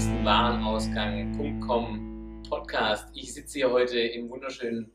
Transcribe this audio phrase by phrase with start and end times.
[0.00, 3.08] nächsten Warenausgang.com Podcast.
[3.12, 4.90] Ich sitze hier heute im wunderschönen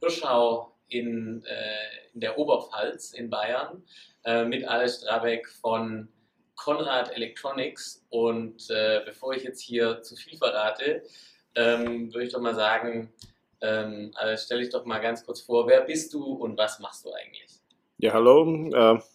[0.00, 3.84] Hirschau in, äh, in der Oberpfalz in Bayern
[4.24, 6.08] äh, mit Alex Strabeck von
[6.56, 8.04] Konrad Electronics.
[8.10, 11.04] Und äh, bevor ich jetzt hier zu viel verrate,
[11.54, 13.12] ähm, würde ich doch mal sagen,
[13.60, 17.04] ähm, Alex, stell dich doch mal ganz kurz vor, wer bist du und was machst
[17.04, 17.60] du eigentlich?
[17.98, 19.08] Ja, hallo.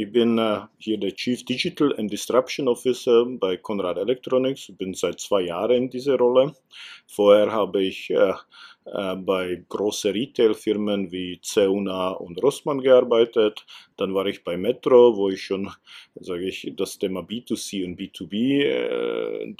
[0.00, 4.68] Äh, ich bin äh, hier der Chief Digital and Disruption Officer bei Conrad Electronics.
[4.68, 6.54] Ich bin seit zwei Jahren in dieser Rolle.
[7.06, 8.32] Vorher habe ich äh,
[8.86, 13.66] äh, bei großen Retail-Firmen wie Zeuna und Rossmann gearbeitet.
[13.96, 15.70] Dann war ich bei Metro, wo ich schon,
[16.14, 19.54] sage ich, das Thema B2C und B2B äh,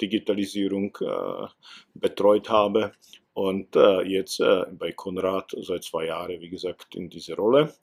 [1.01, 1.47] äh,
[1.93, 2.93] betreut habe.
[3.33, 4.39] Und äh, jetzt
[4.77, 7.73] bei Konrad seit zwei Jahren, wie gesagt, in dieser Rolle.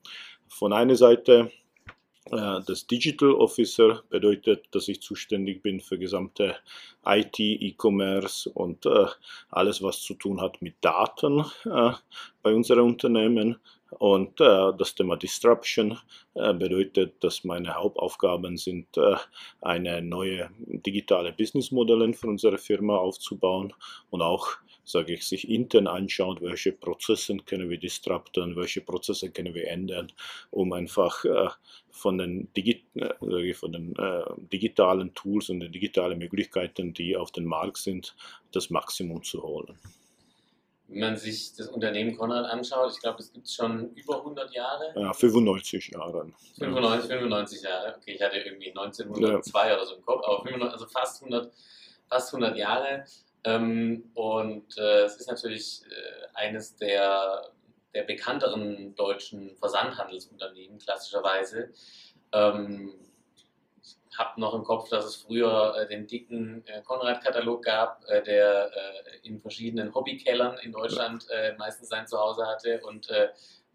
[0.47, 1.67] Von einer Seite äh,
[2.31, 6.57] das Digital Officer bedeutet, dass ich zuständig bin für gesamte
[7.05, 9.07] IT, E-Commerce und äh,
[9.51, 11.93] alles, was zu tun hat mit Daten äh,
[12.43, 13.57] bei unseren Unternehmen.
[13.91, 15.98] Und äh, das Thema Disruption
[16.35, 19.17] äh, bedeutet, dass meine Hauptaufgaben sind, äh,
[19.63, 23.73] eine neue digitale Businessmodelle für unsere Firma aufzubauen
[24.11, 24.48] und auch
[24.89, 30.11] sage ich, sich intern anschaut, welche Prozesse können wir disrupten, welche Prozesse können wir ändern,
[30.50, 31.48] um einfach äh,
[31.91, 37.33] von den, Digi äh, von den äh, digitalen Tools und den digitalen Möglichkeiten, die auf
[37.33, 38.17] dem Markt sind,
[38.53, 39.78] das Maximum zu holen.
[40.91, 44.55] Wenn man sich das Unternehmen Konrad anschaut, ich glaube, es gibt es schon über 100
[44.55, 44.95] Jahre.
[44.97, 46.33] Ja, 95 Jahre.
[46.58, 47.95] 95, 95 Jahre.
[47.98, 49.75] Okay, ich hatte irgendwie 1902 ja.
[49.75, 51.52] oder so im Kopf, aber 95, also fast 100,
[52.08, 53.05] fast 100 Jahre.
[53.44, 57.50] Ähm, und äh, es ist natürlich äh, eines der,
[57.95, 61.70] der bekannteren deutschen Versandhandelsunternehmen, klassischerweise.
[62.33, 62.95] Ähm,
[63.83, 68.23] ich habe noch im Kopf, dass es früher äh, den dicken äh, Konrad-Katalog gab, äh,
[68.23, 71.27] der äh, in verschiedenen Hobbykellern in Deutschland
[71.58, 73.08] meistens sein Zuhause hatte und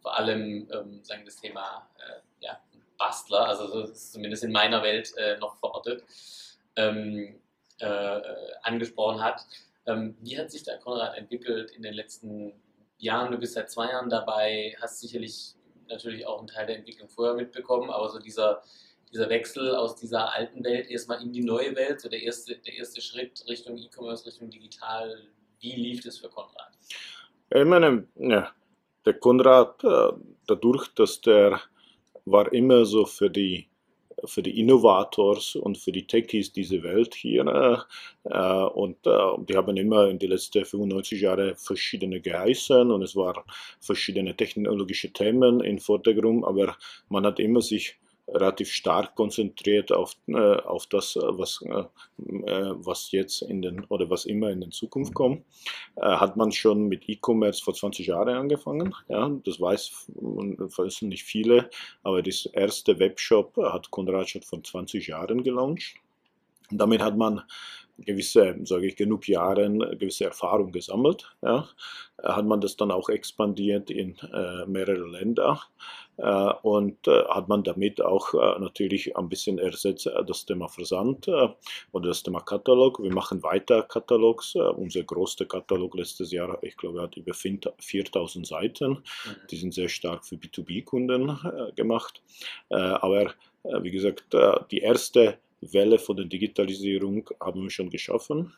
[0.01, 1.87] vor allem ähm, sagen das Thema
[2.39, 2.59] ja,
[2.97, 6.03] Bastler, also zumindest in meiner Welt noch verortet.
[6.75, 7.39] Ähm,
[7.79, 8.21] äh,
[8.63, 9.45] angesprochen hat.
[9.85, 12.53] Ähm, wie hat sich da Konrad entwickelt in den letzten
[12.97, 13.31] Jahren?
[13.31, 15.55] Du bist seit zwei Jahren dabei, hast sicherlich
[15.89, 18.63] natürlich auch einen Teil der Entwicklung vorher mitbekommen, aber so dieser,
[19.11, 22.75] dieser Wechsel aus dieser alten Welt erstmal in die neue Welt, so der erste, der
[22.75, 25.21] erste Schritt Richtung E-Commerce, Richtung digital,
[25.59, 26.71] wie lief das für Konrad?
[27.49, 28.51] Ich meine, ja,
[29.05, 30.11] der Konrad, äh,
[30.47, 31.61] dadurch, dass der
[32.25, 33.67] war immer so für die
[34.25, 37.85] für die Innovators und für die Techies dieser Welt hier.
[38.23, 43.15] Äh, und äh, die haben immer in den letzten 95 Jahren verschiedene geheißen und es
[43.15, 43.43] waren
[43.79, 46.77] verschiedene technologische Themen im Vordergrund, aber
[47.09, 47.97] man hat immer sich
[48.27, 51.83] relativ stark konzentriert auf, äh, auf das, was, äh,
[52.17, 55.43] was jetzt in den oder was immer in der Zukunft kommt.
[55.95, 58.95] Äh, hat man schon mit E-Commerce vor 20 Jahren angefangen.
[59.07, 61.69] Ja, das weiß, wissen nicht viele,
[62.03, 65.95] aber das erste Webshop hat Konrad schon vor 20 Jahren gelauncht.
[66.71, 67.43] damit hat man
[67.97, 71.35] gewisse, sage ich, genug Jahren gewisse Erfahrung gesammelt.
[71.41, 71.67] Ja.
[72.23, 77.63] Hat man das dann auch expandiert in äh, mehrere Länder äh, und äh, hat man
[77.63, 81.49] damit auch äh, natürlich ein bisschen ersetzt äh, das Thema Versand äh,
[81.91, 83.01] oder das Thema Katalog.
[83.01, 84.55] Wir machen weiter Katalogs.
[84.55, 88.91] unser größter Katalog letztes Jahr, ich glaube, hat über 4000 Seiten.
[88.91, 88.99] Mhm.
[89.49, 91.37] Die sind sehr stark für B2B-Kunden
[91.75, 92.21] gemacht.
[92.69, 94.25] aber wie gesagt,
[94.71, 98.53] die erste Welle von der Digitalisierung haben wir schon geschaffen.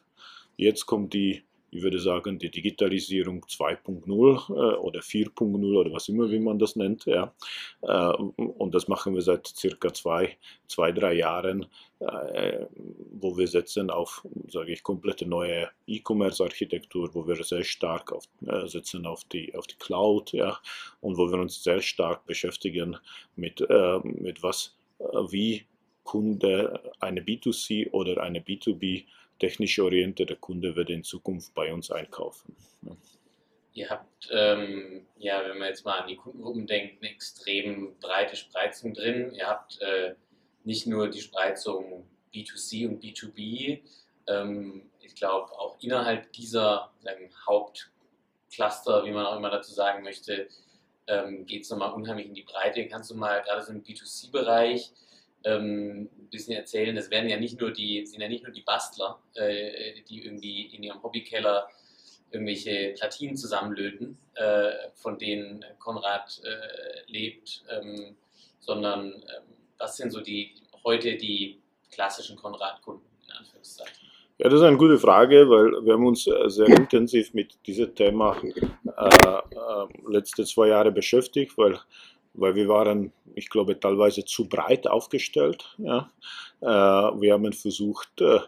[0.58, 1.44] Jetzt kommt die,
[1.76, 6.76] ich würde sagen, die Digitalisierung 2.0 äh, oder 4.0 oder was immer, wie man das
[6.76, 7.06] nennt.
[7.06, 7.34] Ja.
[7.82, 10.38] Äh, und das machen wir seit circa zwei,
[10.68, 11.66] zwei drei Jahren,
[12.00, 12.66] äh,
[13.12, 18.68] wo wir setzen auf, sage ich, komplette neue E-Commerce-Architektur, wo wir sehr stark auf, äh,
[18.68, 20.58] setzen auf die, auf die Cloud ja,
[21.02, 22.98] und wo wir uns sehr stark beschäftigen
[23.36, 25.66] mit, äh, mit was, äh, wie
[26.06, 29.06] Kunde, eine B2C oder eine B2B
[29.40, 32.56] technisch orientierte Kunde wird in Zukunft bei uns einkaufen.
[33.74, 38.38] Ihr habt, ähm, ja, wenn man jetzt mal an die Kundengruppen denkt, eine extrem breite
[38.38, 39.34] Spreizung drin.
[39.34, 40.16] Ihr habt äh,
[40.64, 43.82] nicht nur die Spreizung B2C und B2B,
[44.28, 46.92] ähm, ich glaube auch innerhalb dieser
[47.48, 50.48] Hauptcluster, wie man auch immer dazu sagen möchte,
[51.08, 52.88] ähm, geht es nochmal unheimlich in die Breite.
[52.88, 54.92] Kannst du mal gerade so im B2C-Bereich
[55.46, 56.98] ähm, ein bisschen erzählen.
[56.98, 60.64] Es werden ja nicht nur die, sind ja nicht nur die Bastler, äh, die irgendwie
[60.76, 61.70] in ihrem Hobbykeller
[62.32, 68.16] irgendwelche Platinen zusammenlöten, äh, von denen Konrad äh, lebt, ähm,
[68.60, 69.22] sondern ähm,
[69.78, 70.54] was sind so die
[70.84, 74.06] heute die klassischen Konrad-Kunden in Anführungszeichen?
[74.38, 77.96] Ja, das ist eine gute Frage, weil wir haben uns äh, sehr intensiv mit diesem
[77.96, 78.50] Thema äh,
[79.00, 81.80] äh, letzte zwei Jahre beschäftigt, weil,
[82.38, 85.76] weil wir waren, ich glaube, teilweise zu breit aufgestellt.
[85.78, 86.10] Ja.
[86.62, 88.40] Äh, wir haben versucht, äh,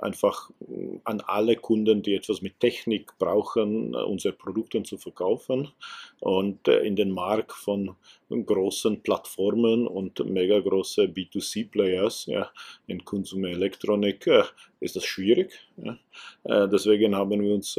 [0.00, 5.68] einfach mm, an alle Kunden, die etwas mit Technik brauchen, äh, unsere Produkte zu verkaufen.
[6.20, 7.96] Und äh, in den Markt von
[8.30, 12.50] großen Plattformen und mega große B2C-Players ja,
[12.86, 14.42] in Konsumerelektronik äh,
[14.80, 15.52] ist das schwierig.
[15.76, 15.98] Ja.
[16.66, 17.78] Deswegen haben wir uns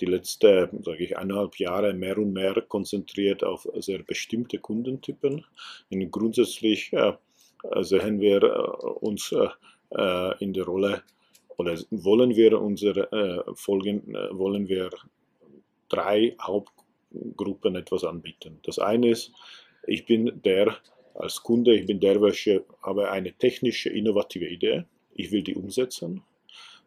[0.00, 5.44] die letzten, sage ich, eineinhalb Jahre mehr und mehr konzentriert auf sehr bestimmte Kundentypen.
[5.90, 6.90] Und grundsätzlich
[7.80, 9.32] sehen wir uns
[10.40, 11.02] in der Rolle
[11.56, 14.90] oder wollen wir unsere äh, Folgen, äh, wollen wir
[15.88, 18.58] drei Hauptgruppen etwas anbieten.
[18.64, 19.32] Das eine ist,
[19.86, 20.76] ich bin der
[21.14, 26.22] als Kunde, ich bin der, welche habe eine technische, innovative Idee, ich will die umsetzen,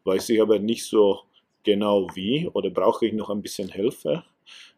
[0.04, 1.21] weiß ich aber nicht so
[1.67, 4.23] genau wie oder brauche ich noch ein bisschen Hilfe.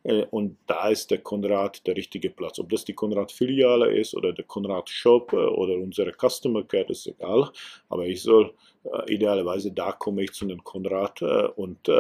[0.04, 2.58] Äh, und da ist der Konrad der richtige Platz.
[2.58, 7.52] Ob das die Konrad-Filiale ist oder der Konrad-Shop äh, oder unsere Customer Care, ist egal.
[7.90, 8.56] Aber ich soll
[8.86, 11.22] äh, idealerweise, da komme ich zu den Konrad
[11.56, 11.92] und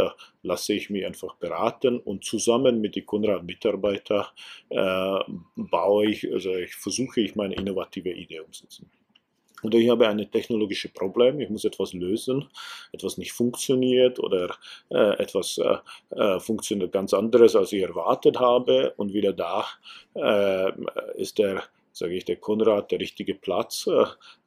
[0.42, 4.26] lasse ich mich einfach beraten und zusammen mit den Konrad-Mitarbeitern
[5.56, 8.90] baue ich, also ich versuche ich meine innovative Idee umzusetzen.
[9.64, 12.50] Oder ich habe ein technologisches Problem, ich muss etwas lösen,
[12.92, 14.56] etwas nicht funktioniert oder
[14.90, 15.78] äh, etwas äh,
[16.16, 18.94] äh, funktioniert ganz anderes, als ich erwartet habe.
[18.98, 19.66] Und wieder da
[20.16, 20.72] äh,
[21.16, 24.04] ist der, sage ich, der Konrad der richtige Platz, äh,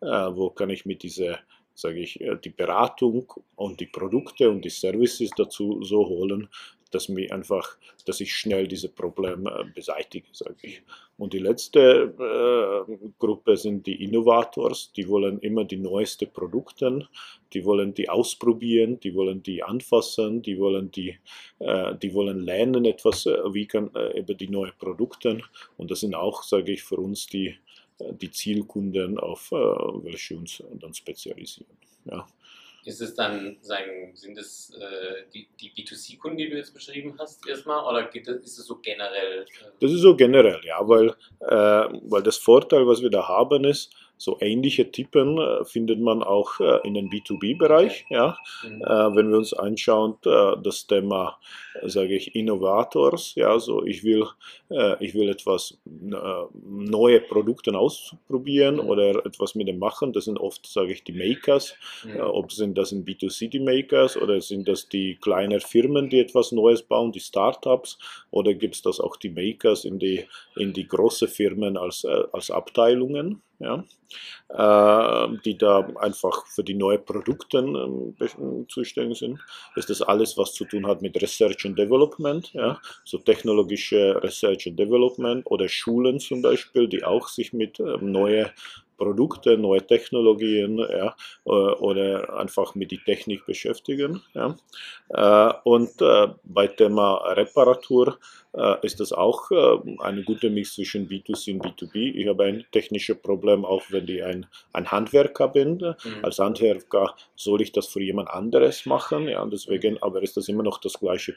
[0.07, 1.39] äh, wo kann ich mit dieser
[1.75, 6.51] sage ich, die Beratung und die Produkte und die Services dazu so holen,
[6.95, 10.83] dass, mir einfach, dass ich schnell diese Probleme äh, beseitige, sage ich.
[11.19, 17.09] Und die letzte äh, Gruppe sind die Innovators, die wollen immer die neuesten Produkte,
[17.53, 21.19] die wollen die ausprobieren, die wollen die anfassen, die wollen die,
[21.59, 25.41] äh, die wollen lernen etwas, äh, wie kann äh, über die neuen Produkte.
[25.77, 27.55] Und das sind auch, sage ich, für uns die,
[27.99, 31.77] äh, die Zielkunden, auf welche uns dann spezialisieren.
[32.05, 32.27] Ja.
[32.85, 37.47] Ist es dann, sagen, sind es äh, die, die B2C-Kunden, die du jetzt beschrieben hast,
[37.49, 39.43] erstmal, oder geht das, ist es so generell?
[39.43, 43.65] Äh das ist so generell, ja, weil, äh, weil das Vorteil, was wir da haben,
[43.65, 48.05] ist, so ähnliche Typen äh, findet man auch äh, in den B2B-Bereich.
[48.05, 48.15] Okay.
[48.15, 48.39] Ja?
[48.63, 48.83] Mhm.
[48.83, 51.39] Äh, wenn wir uns anschauen, das Thema,
[51.83, 54.27] sage ich, Innovators, ja, so ich will,
[55.01, 58.89] ich will etwas neue Produkte ausprobieren mhm.
[58.89, 60.13] oder etwas mit dem machen.
[60.13, 61.75] Das sind oft, sage ich, die Makers.
[62.05, 62.21] Mhm.
[62.21, 66.53] ob sind das in B2C die Makers oder sind das die kleinen Firmen, die etwas
[66.53, 67.99] Neues bauen, die Startups
[68.31, 70.27] oder gibt es das auch die Makers in die,
[70.57, 73.43] in die großen Firmen als, als Abteilungen?
[73.63, 73.85] ja,
[74.51, 79.41] die da einfach für die neuen Produkte äh, zuständig sind.
[79.77, 84.67] Ist das alles, was zu tun hat mit Research and Development, ja, so technologische Research
[84.67, 88.51] and Development oder Schulen zum Beispiel, die auch sich mit neuen
[89.03, 91.15] Produkte, neue Technologien ja,
[91.45, 94.23] äh, oder einfach mit der Technik beschäftigen.
[94.33, 94.57] Ja.
[95.09, 98.19] Äh, und äh, bei Thema Reparatur
[98.83, 99.51] ist das auch
[100.01, 102.13] eine gute Mix zwischen B2C und B2B.
[102.15, 105.79] Ich habe ein technisches Problem, auch wenn ich ein, ein Handwerker bin.
[105.79, 105.95] Mhm.
[106.23, 110.63] Als Handwerker soll ich das für jemand anderes machen, ja, deswegen, aber ist das immer
[110.63, 111.35] noch das gleiche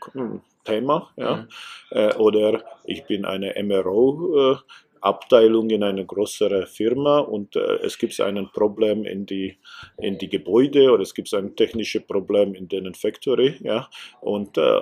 [0.66, 1.10] Thema.
[1.16, 1.48] Ja.
[1.94, 2.20] Mhm.
[2.20, 4.60] Oder ich bin eine MRO
[5.06, 9.58] Abteilung in eine größere Firma und äh, es gibt ein Problem in die,
[9.98, 13.88] in die Gebäude oder es gibt ein technisches Problem in den Factory, ja,
[14.22, 14.80] und äh,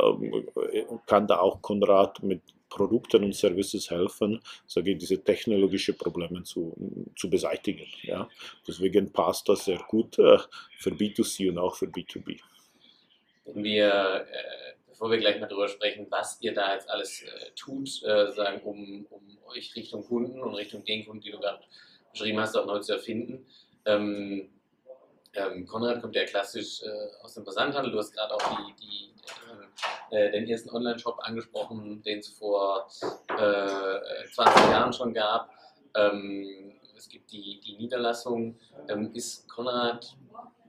[1.06, 6.74] kann da auch Konrad mit Produkten und Services helfen, sage ich, diese technologischen Probleme zu,
[7.16, 7.86] zu beseitigen.
[8.02, 8.28] Ja.
[8.68, 10.40] Deswegen passt das sehr gut äh,
[10.80, 12.40] für B2C und auch für B2B.
[13.54, 14.63] Wir äh
[15.04, 18.62] bevor wir gleich mal darüber sprechen, was ihr da jetzt alles äh, tut, äh, sagen,
[18.62, 21.60] um, um euch Richtung Kunden und Richtung den Kunden, die du gerade
[22.14, 23.46] beschrieben hast, auch neu zu erfinden.
[23.84, 24.50] Ähm,
[25.34, 27.92] ähm, Konrad kommt ja klassisch äh, aus dem Versandhandel.
[27.92, 29.12] Du hast gerade auch die,
[30.10, 35.50] die, äh, den ersten Online-Shop angesprochen, den es vor 20 äh, Jahren schon gab.
[35.96, 38.58] Ähm, es gibt die, die Niederlassung.
[38.88, 40.16] Ähm, ist Konrad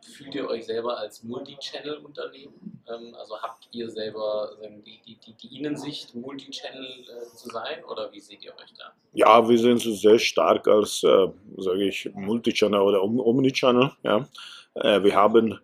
[0.05, 2.83] fühlt ihr euch selber als Multi-Channel-Unternehmen?
[2.89, 4.51] Ähm, also habt ihr selber
[4.85, 8.93] die, die, die, die Innensicht, Multi-Channel äh, zu sein oder wie seht ihr euch da?
[9.13, 13.93] Ja, wir sehen uns sehr stark als, äh, sage ich, Multi-Channel oder Omni-Channel.
[14.03, 14.29] Ja.
[14.75, 15.59] Äh, wir haben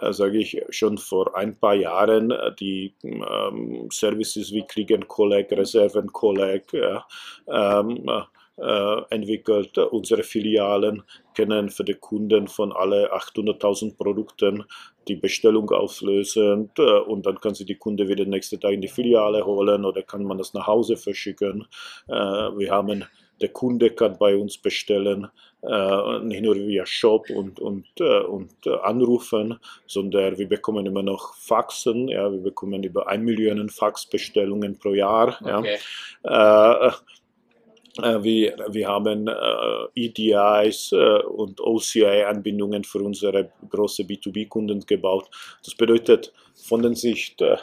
[0.00, 5.08] äh, sage ich, schon vor ein paar Jahren äh, die ähm, Services wie Krieg and
[5.08, 7.06] Collect, Reserven Collect, ja,
[7.48, 8.22] ähm, äh,
[8.56, 9.76] entwickelt.
[9.78, 11.02] Unsere Filialen
[11.34, 14.64] kennen für die Kunden von alle 800.000 Produkten
[15.08, 18.80] die Bestellung auslösen äh, und dann kann sie die Kunde wieder den nächsten Tag in
[18.80, 21.66] die Filiale holen oder kann man das nach Hause verschicken.
[22.08, 23.04] Äh, wir haben
[23.40, 25.28] der Kunde kann bei uns bestellen,
[25.62, 31.02] äh, nicht nur via Shop und, und, äh, und äh, anrufen, sondern wir bekommen immer
[31.02, 32.08] noch Faxen.
[32.08, 35.36] Ja, wir bekommen über 1 Million Faxbestellungen pro Jahr.
[35.42, 35.76] Okay.
[36.24, 36.86] Ja.
[36.86, 36.92] Äh, äh,
[37.98, 39.32] wir, wir haben äh,
[39.94, 45.28] EDIs äh, und OCI-Anbindungen für unsere große B2B-Kunden gebaut.
[45.64, 47.56] Das bedeutet, von der Sicht äh,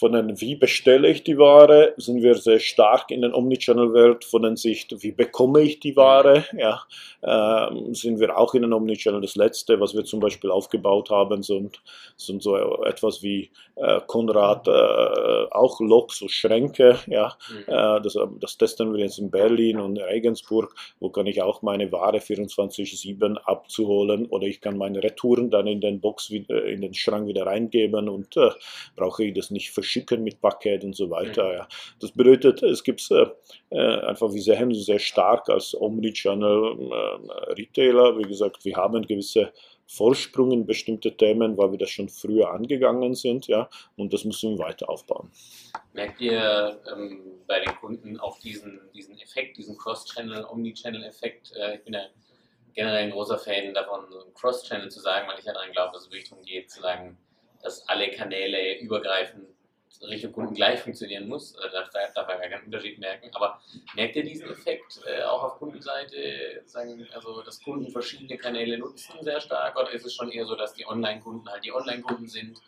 [0.00, 4.24] von den, wie bestelle ich die Ware, sind wir sehr stark in der Omnichannel-Welt.
[4.24, 6.80] Von der Sicht, wie bekomme ich die Ware, ja,
[7.20, 9.20] äh, sind wir auch in den Omnichannel.
[9.20, 11.82] Das letzte, was wir zum Beispiel aufgebaut haben, sind,
[12.16, 16.98] sind so etwas wie äh, Konrad, äh, auch Lok, so Schränke.
[17.06, 17.64] Ja, mhm.
[17.66, 21.92] Äh, das, das, testen wir jetzt in Berlin und Regensburg, wo kann ich auch meine
[21.92, 27.26] Ware 24-7 abzuholen oder ich kann meine Retouren dann in den Box, in den Schrank
[27.26, 28.48] wieder reingeben und äh,
[28.96, 31.44] brauche ich das nicht verschicken mit Paket und so weiter.
[31.44, 31.54] Mhm.
[31.54, 31.68] Ja.
[32.00, 33.26] Das bedeutet, es gibt äh,
[33.70, 38.16] äh, einfach, wir sehen sehr stark als Omnichannel äh, Retailer.
[38.18, 39.52] Wie gesagt, wir haben gewisse
[39.86, 44.56] Vorsprung in bestimmte Themen, weil wir das schon früher angegangen sind, ja, und das müssen
[44.56, 45.32] wir weiter aufbauen.
[45.94, 51.52] Merkt ihr ähm, bei den Kunden auch diesen, diesen Effekt, diesen Cross-Channel, Omnichannel-Effekt?
[51.56, 52.02] Äh, ich bin ja
[52.74, 56.02] generell ein großer Fan davon, so Cross-Channel zu sagen, weil ich ja daran glaube, dass
[56.02, 57.18] es wirklich darum geht, zu sagen,
[57.60, 59.48] dass alle Kanäle übergreifend
[60.02, 61.54] Richtung Kunden gleich funktionieren muss.
[61.56, 63.30] Äh, da darf man keinen Unterschied merken.
[63.32, 63.60] Aber
[63.94, 69.14] merkt ihr diesen Effekt äh, auch auf Kundenseite, sagen, also dass Kunden verschiedene Kanäle nutzen
[69.22, 69.78] sehr stark?
[69.78, 72.60] Oder ist es schon eher so, dass die Online-Kunden halt die Online-Kunden sind,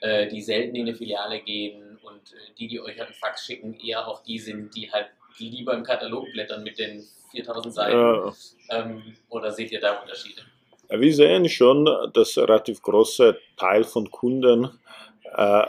[0.00, 3.44] äh, die selten in eine Filiale gehen und äh, die, die euch halt einen Fax
[3.44, 7.96] schicken, eher auch die sind, die halt lieber im Katalog blättern mit den 4000 Seiten?
[7.96, 8.32] Ja.
[8.70, 10.42] Ähm, oder seht ihr da Unterschiede?
[10.88, 14.78] Wir sehen schon, dass ein relativ großer Teil von Kunden
[15.24, 15.62] äh,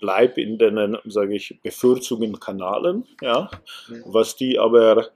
[0.00, 3.04] bleib in den, sage ich, bevorzugten Kanalen.
[3.22, 3.50] Ja?
[4.04, 5.08] Was die aber,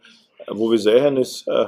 [0.46, 1.66] wo wir sehen, ist, äh,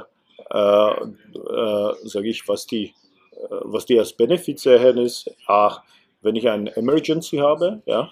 [0.51, 2.85] äh, äh sage ich, was die,
[3.31, 5.79] äh, was die als Benefit sehen, ist, ah,
[6.21, 8.09] wenn ich eine Emergency habe, ja,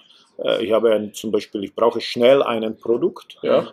[0.60, 3.72] ich habe ein, zum Beispiel, ich brauche schnell ein Produkt, ja,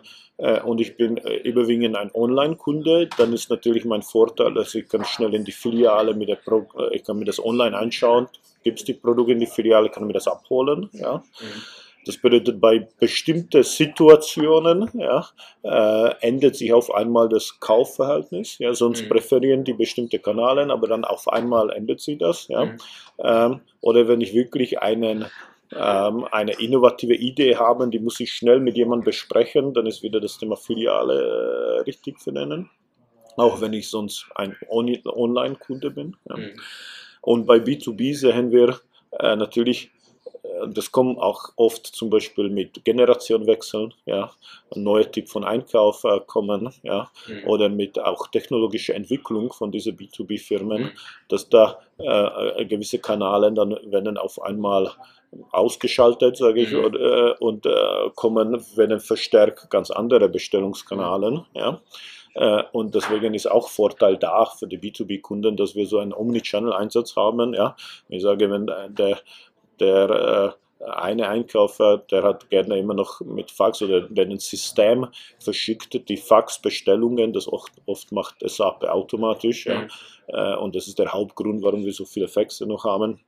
[0.64, 5.34] und ich bin überwiegend ein Online-Kunde, dann ist natürlich mein Vorteil, dass ich kann schnell
[5.34, 8.28] in die Filiale mit der Pro ich kann mir das online anschauen,
[8.62, 10.88] gibt es die Produkte in die Filiale, kann mir das abholen.
[10.92, 11.16] Ja.
[11.40, 11.62] Mhm.
[12.06, 15.26] Das bedeutet, bei bestimmten Situationen ja,
[15.62, 18.58] äh, ändert sich auf einmal das Kaufverhältnis.
[18.58, 19.10] Ja, sonst mhm.
[19.10, 22.48] präferieren die bestimmte Kanäle, aber dann auf einmal ändert sich das.
[22.48, 22.64] Ja.
[22.64, 22.78] Mhm.
[23.22, 25.26] Ähm, oder wenn ich wirklich einen,
[25.74, 30.20] ähm, eine innovative Idee habe, die muss ich schnell mit jemandem besprechen, dann ist wieder
[30.20, 32.70] das Thema Filiale äh, richtig zu nennen.
[33.36, 36.16] Auch wenn ich sonst ein Online-Kunde bin.
[36.28, 36.36] Ja.
[36.36, 36.50] Mhm.
[37.22, 38.80] Und bei B2B sehen wir
[39.18, 39.90] äh, natürlich,
[40.42, 44.32] äh, das kommt auch oft zum Beispiel mit Generationwechseln, ja,
[44.74, 47.48] ein neuer Typ von Einkauf äh, kommen, ja, mhm.
[47.48, 50.90] oder mit auch technologischer Entwicklung von diesen B2B-Firmen, mhm.
[51.28, 54.90] dass da äh, gewisse Kanäle dann werden auf einmal
[55.52, 56.84] ausgeschaltet, sage ich, mhm.
[56.84, 61.80] und, äh, und äh, kommen, werden verstärkt ganz andere Bestellungskanäle, ja.
[62.34, 67.16] Äh, und deswegen ist auch Vorteil da für die B2B-Kunden, dass wir so einen Omnichannel-Einsatz
[67.16, 67.54] haben.
[67.54, 67.76] Ja.
[68.08, 69.18] Ich sage, wenn der,
[69.80, 75.08] der äh, eine Einkäufer, der hat gerne immer noch mit Fax oder wenn ein System
[75.38, 79.66] verschickt die Faxbestellungen, das oft, oft macht SAP automatisch.
[79.66, 79.80] Ja.
[79.80, 79.88] Mhm.
[80.28, 83.20] Äh, und das ist der Hauptgrund, warum wir so viele Faxe noch haben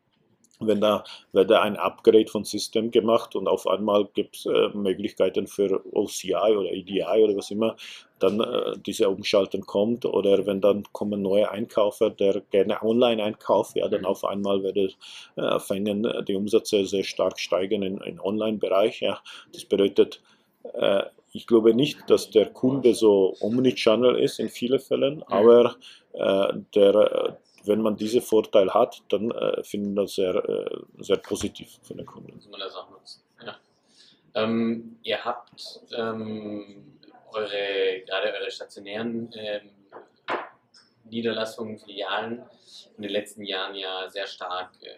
[0.67, 5.47] wenn da wird ein Upgrade von System gemacht und auf einmal gibt es äh, Möglichkeiten
[5.47, 7.77] für OCI oder EDI oder was immer,
[8.19, 13.77] dann äh, diese Umschalten kommt oder wenn dann kommen neue Einkaufer, der gerne online einkauft,
[13.77, 14.93] ja, dann auf einmal werden
[15.37, 19.01] äh, fängen die Umsätze sehr stark steigen im in Online-Bereich.
[19.01, 19.21] Ja.
[19.53, 20.23] Das bedeutet,
[20.75, 21.03] äh,
[21.33, 25.77] ich glaube nicht, dass der Kunde so Omnichannel ist in vielen Fällen, aber
[26.13, 31.79] äh, der wenn man diese Vorteil hat, dann äh, finden das sehr, äh, sehr positiv
[31.83, 32.35] für den Kunden.
[32.35, 33.23] Muss man das auch nutzen.
[33.45, 33.57] Ja.
[34.35, 36.99] Ähm, ihr habt ähm,
[37.33, 39.71] eure, gerade eure stationären ähm,
[41.05, 42.43] Niederlassungen, Filialen
[42.97, 44.89] in den letzten Jahren ja sehr stark äh,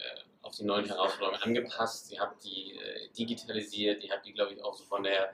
[0.41, 2.11] auf die neuen Herausforderungen angepasst.
[2.11, 5.33] Ihr habt die äh, digitalisiert, ihr habt die, glaube ich, auch so von der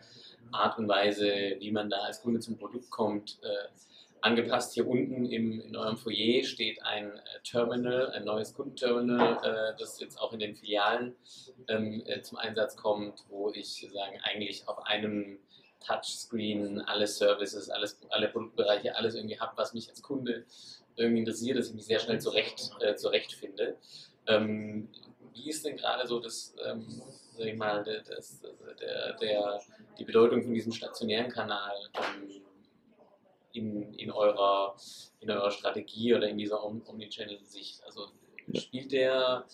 [0.52, 3.68] Art und Weise, wie man da als Kunde zum Produkt kommt, äh,
[4.22, 4.74] angepasst.
[4.74, 10.00] Hier unten im, in eurem Foyer steht ein äh, Terminal, ein neues Kundenterminal, äh, das
[10.00, 11.16] jetzt auch in den Filialen
[11.68, 15.40] ähm, äh, zum Einsatz kommt, wo ich sagen eigentlich auf einem
[15.86, 20.46] Touchscreen alle Services, alles, alle Produktbereiche, alles irgendwie habe, was mich als Kunde
[20.96, 23.78] irgendwie interessiert, dass ich mich sehr schnell zurecht, äh, zurechtfinde.
[24.28, 24.90] Ähm,
[25.34, 26.86] wie ist denn gerade so das, ähm,
[27.38, 28.42] sag ich mal, das,
[28.80, 29.62] der, der,
[29.98, 32.42] die Bedeutung von diesem stationären Kanal ähm,
[33.54, 34.76] in, in, eurer,
[35.20, 37.84] in eurer Strategie oder in dieser Omnichannel-Sicht?
[37.86, 38.08] Also
[38.54, 39.46] spielt der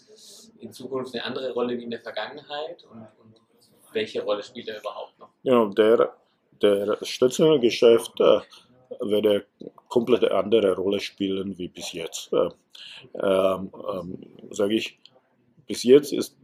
[0.59, 3.35] in Zukunft eine andere Rolle wie in der Vergangenheit und, und
[3.93, 5.29] welche Rolle spielt er überhaupt noch?
[5.43, 6.13] Ja, der,
[6.61, 8.39] der stationäre Geschäft äh,
[8.99, 9.45] wird eine
[9.89, 12.31] komplett andere Rolle spielen wie bis jetzt.
[12.33, 12.49] Äh,
[13.21, 14.19] ähm, ähm,
[14.51, 14.99] Sage ich,
[15.67, 16.37] bis jetzt ist,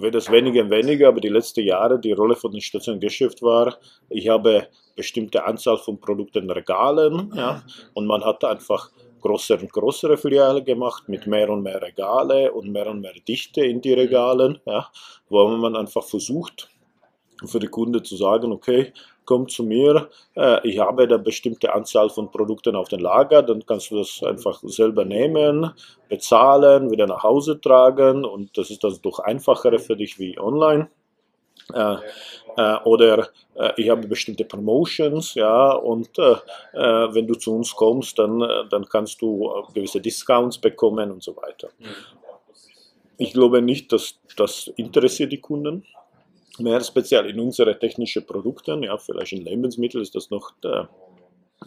[0.00, 3.42] wird es weniger und weniger, aber die letzten Jahre die Rolle von dem stationären Geschäft
[3.42, 7.62] war, ich habe bestimmte Anzahl von Produkten Regalen ja,
[7.94, 12.70] und man hat einfach größere und größere Filiale gemacht mit mehr und mehr Regale und
[12.70, 14.88] mehr und mehr Dichte in die Regalen, ja,
[15.28, 16.68] wo man einfach versucht,
[17.46, 18.92] für die Kunde zu sagen, okay,
[19.24, 23.64] komm zu mir, äh, ich habe eine bestimmte Anzahl von Produkten auf dem Lager, dann
[23.64, 25.70] kannst du das einfach selber nehmen,
[26.08, 30.88] bezahlen, wieder nach Hause tragen und das ist dann doch einfacher für dich wie online.
[31.72, 31.96] Äh,
[32.56, 36.32] äh, oder äh, ich habe bestimmte Promotions, ja, und äh,
[36.72, 38.40] äh, wenn du zu uns kommst, dann,
[38.70, 41.70] dann kannst du gewisse Discounts bekommen und so weiter.
[41.78, 41.86] Mhm.
[43.16, 45.84] Ich glaube nicht, dass das interessiert die Kunden
[46.60, 50.88] mehr speziell in unsere technischen Produkten, ja, vielleicht in Lebensmitteln ist das noch der,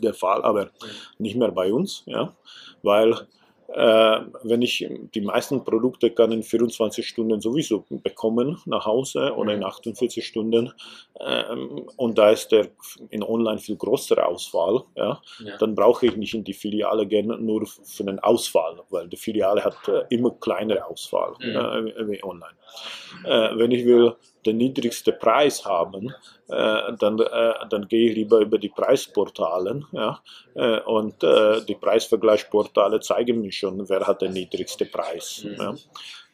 [0.01, 0.69] der Fall, aber
[1.17, 2.35] nicht mehr bei uns, ja,
[2.83, 3.27] weil
[3.69, 9.53] äh, wenn ich die meisten Produkte kann in 24 Stunden sowieso bekommen nach Hause oder
[9.53, 10.71] in 48 Stunden
[11.19, 12.69] ähm, und da ist der
[13.09, 15.57] in Online viel größere Auswahl, ja, ja.
[15.57, 19.63] dann brauche ich nicht in die Filiale gehen nur für den Auswahl, weil die Filiale
[19.63, 21.55] hat äh, immer kleinere Auswahl mhm.
[21.87, 22.55] äh, wie online.
[23.25, 24.15] Äh, wenn ich will
[24.47, 26.13] den niedrigsten Preis haben,
[26.49, 29.85] äh, dann, äh, dann gehe ich lieber über die Preisportalen.
[29.91, 30.21] Ja?
[30.55, 35.43] Äh, und äh, die Preisvergleichsportale zeigen mir schon, wer hat den niedrigsten Preis.
[35.43, 35.55] Mhm.
[35.59, 35.75] Ja?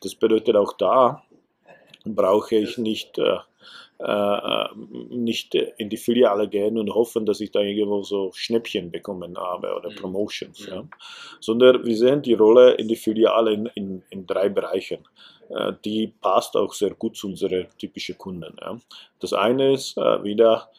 [0.02, 1.23] Das bedeutet auch da
[2.06, 3.38] brauche ich nicht äh,
[3.99, 4.67] äh,
[5.10, 9.73] nicht in die Filiale gehen und hoffen, dass ich da irgendwo so Schnäppchen bekommen habe
[9.76, 9.95] oder mhm.
[9.95, 10.65] Promotions.
[10.65, 10.84] Ja.
[11.39, 15.08] Sondern wir sehen die Rolle in die Filiale in, in, in drei Bereichen.
[15.56, 18.56] Äh, die passt auch sehr gut zu unseren typischen Kunden.
[19.20, 20.70] Das eine ist äh, wieder,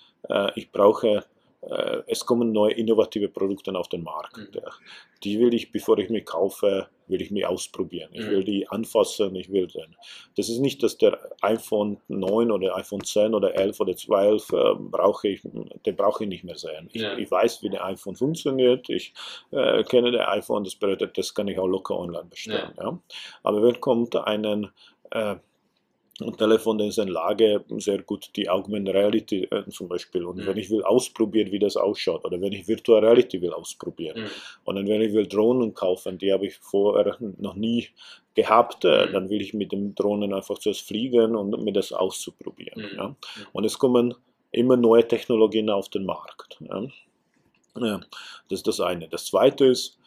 [0.54, 1.22] ich brauche
[1.70, 4.36] äh, es kommen neue innovative Produkte auf den Markt.
[4.36, 4.60] Mhm.
[5.22, 8.10] Die will ich, bevor ich mich kaufe, will ich mich ausprobieren.
[8.12, 8.44] Ich will mhm.
[8.44, 9.96] die anfassen, ich will den.
[10.36, 14.74] Das ist nicht, dass der iPhone 9 oder iPhone 10 oder 11 oder 12 äh,
[14.78, 16.88] brauche ich, den brauche ich nicht mehr sehen.
[16.92, 17.16] Ich, ja.
[17.16, 19.14] ich weiß, wie der iPhone funktioniert, ich
[19.50, 22.72] äh, kenne der iPhone, das bedeutet, das kann ich auch locker online bestellen.
[22.76, 22.84] Ja.
[22.84, 22.98] Ja.
[23.42, 24.70] Aber wenn kommt einen
[25.10, 25.36] äh,
[26.20, 30.24] und Telefon ist in Lage, sehr gut die Augmented Reality äh, zum Beispiel.
[30.24, 30.46] Und mhm.
[30.46, 34.30] wenn ich will ausprobieren, wie das ausschaut, oder wenn ich Virtual Reality will ausprobieren, mhm.
[34.64, 37.88] und dann wenn ich will Drohnen kaufen, die habe ich vorher noch nie
[38.36, 39.12] gehabt, äh, mhm.
[39.12, 42.82] dann will ich mit dem Drohnen einfach zuerst fliegen und mir das auszuprobieren.
[42.82, 42.96] Mhm.
[42.96, 43.16] Ja.
[43.52, 44.14] Und es kommen
[44.52, 46.58] immer neue Technologien auf den Markt.
[46.60, 46.84] Ja.
[47.76, 47.98] Ja,
[48.48, 49.08] das ist das eine.
[49.08, 49.98] Das zweite ist,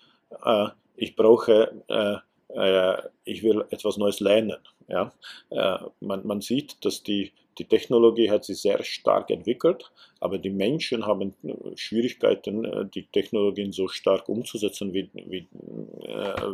[0.45, 2.17] äh, ich brauche, äh
[2.49, 4.57] ich will etwas Neues lernen.
[4.88, 5.13] Ja?
[5.49, 10.49] Äh, man, man sieht, dass die, die Technologie hat sich sehr stark entwickelt, aber die
[10.49, 15.47] Menschen haben äh, Schwierigkeiten, äh, die Technologien so stark umzusetzen, wie, wie,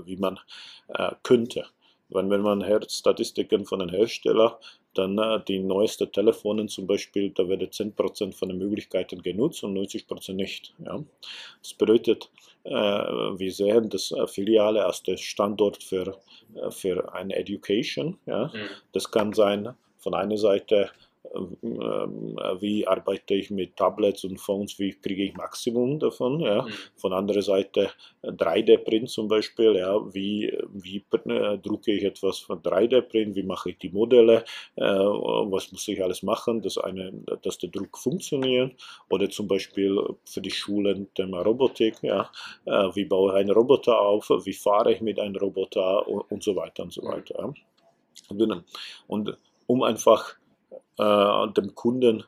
[0.05, 0.39] wie man
[1.23, 1.65] könnte.
[2.09, 4.53] Wenn, wenn man hört Statistiken von den Herstellern,
[4.93, 9.75] dann äh, die neuesten Telefone zum Beispiel, da werden 10% von den Möglichkeiten genutzt und
[9.75, 10.73] 90% nicht.
[10.85, 11.03] Ja.
[11.61, 16.17] Das bedeutet, äh, wir sehen das äh, Filiale als der Standort für,
[16.55, 18.17] äh, für eine Education.
[18.25, 18.47] Ja.
[18.47, 18.69] Mhm.
[18.93, 20.89] Das kann sein, von einer Seite
[21.33, 26.39] wie arbeite ich mit Tablets und Phones, wie kriege ich Maximum davon.
[26.39, 26.63] Ja.
[26.63, 26.69] Mhm.
[26.95, 27.89] Von anderer Seite
[28.23, 33.77] 3D-Print zum Beispiel, ja, wie, wie äh, drucke ich etwas von 3D-Print, wie mache ich
[33.79, 34.43] die Modelle,
[34.75, 38.73] äh, was muss ich alles machen, dass, eine, dass der Druck funktioniert.
[39.09, 42.29] Oder zum Beispiel für die Schulen Thema Robotik, ja,
[42.65, 46.43] äh, wie baue ich einen Roboter auf, wie fahre ich mit einem Roboter und, und
[46.43, 47.07] so weiter und so mhm.
[47.07, 47.35] weiter.
[47.39, 48.63] Ja.
[49.07, 50.35] Und um einfach
[50.97, 52.23] äh, dem Kunden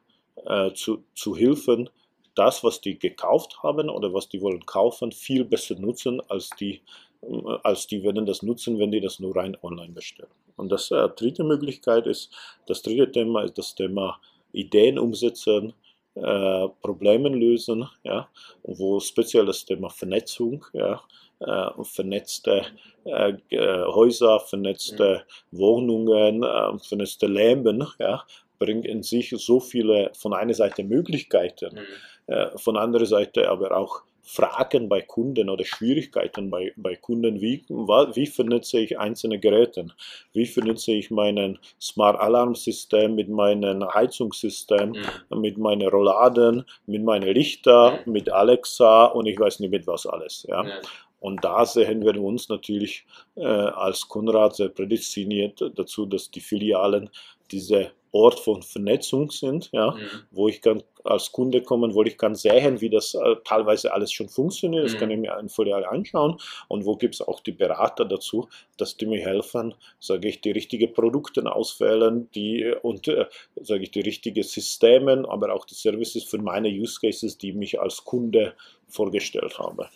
[0.45, 1.89] äh, zu, zu helfen,
[2.35, 6.81] das, was die gekauft haben oder was die wollen kaufen, viel besser nutzen, als die,
[7.21, 10.31] äh, als die werden das nutzen, wenn die das nur rein online bestellen.
[10.57, 12.33] Und das äh, dritte Möglichkeit ist,
[12.67, 14.19] das dritte Thema ist das Thema
[14.51, 15.73] Ideen umsetzen,
[16.15, 18.29] äh, Problemen lösen, ja,
[18.63, 21.01] wo speziell das Thema Vernetzung, ja,
[21.39, 22.65] äh, vernetzte
[23.03, 25.57] äh, Häuser, vernetzte mhm.
[25.57, 28.23] Wohnungen, äh, vernetzte Leben, ja,
[28.65, 32.33] bringt in sich so viele von einer Seite Möglichkeiten, mhm.
[32.33, 37.63] äh, von anderer Seite aber auch Fragen bei Kunden oder Schwierigkeiten bei, bei Kunden, wie,
[37.69, 39.85] wie vernetze ich einzelne Geräte,
[40.33, 44.93] wie vernetze ich mein Smart Alarm System mit meinem Heizungssystem,
[45.29, 45.41] mhm.
[45.41, 48.13] mit meinen Rolladen, mit meinen Lichter, mhm.
[48.13, 50.43] mit Alexa und ich weiß nicht mit was alles.
[50.49, 50.65] Ja.
[50.65, 50.81] ja.
[51.19, 57.09] Und da sehen wir uns natürlich äh, als Konrad sehr prädestiniert dazu, dass die Filialen
[57.51, 59.99] diese Ort von Vernetzung sind, ja, mhm.
[60.31, 64.13] wo ich kann als Kunde kommen, wo ich kann sehen, wie das äh, teilweise alles
[64.13, 64.85] schon funktioniert.
[64.85, 64.97] Das mhm.
[64.99, 66.37] kann ich mir ein Filial anschauen.
[66.69, 68.47] Und wo gibt es auch die Berater dazu,
[68.77, 73.25] dass die mir helfen, sage ich, die richtigen Produkte auswählen, die und äh,
[73.57, 77.81] sage ich, die richtigen Systeme, aber auch die Services für meine Use Cases, die mich
[77.81, 78.53] als Kunde
[78.87, 79.89] vorgestellt habe.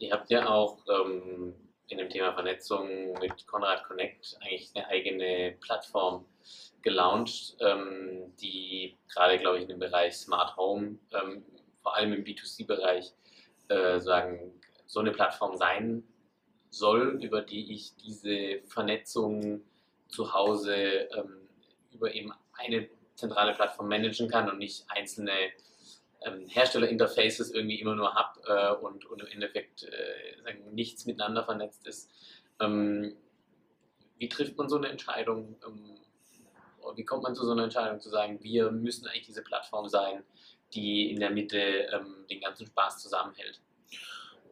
[0.00, 1.54] Ihr habt ja auch ähm,
[1.88, 6.24] in dem Thema Vernetzung mit Konrad Connect eigentlich eine eigene Plattform
[6.80, 11.44] gelauncht, ähm, die gerade, glaube ich, in dem Bereich Smart Home, ähm,
[11.82, 13.12] vor allem im B2C-Bereich,
[13.68, 16.02] äh, sagen, so eine Plattform sein
[16.70, 19.60] soll, über die ich diese Vernetzung
[20.08, 21.46] zu Hause ähm,
[21.92, 25.52] über eben eine zentrale Plattform managen kann und nicht einzelne
[26.22, 31.86] ähm, Herstellerinterfaces irgendwie immer nur habe äh, und, und, im Endeffekt äh, nichts miteinander vernetzt
[31.86, 32.10] ist.
[32.60, 33.16] Ähm,
[34.18, 35.56] wie trifft man so eine Entscheidung?
[35.66, 35.96] Ähm,
[36.94, 40.22] wie kommt man zu so einer Entscheidung, zu sagen, wir müssen eigentlich diese Plattform sein,
[40.74, 43.60] die in der Mitte ähm, den ganzen Spaß zusammenhält?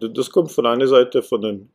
[0.01, 1.71] Das kommt von einer Seite von den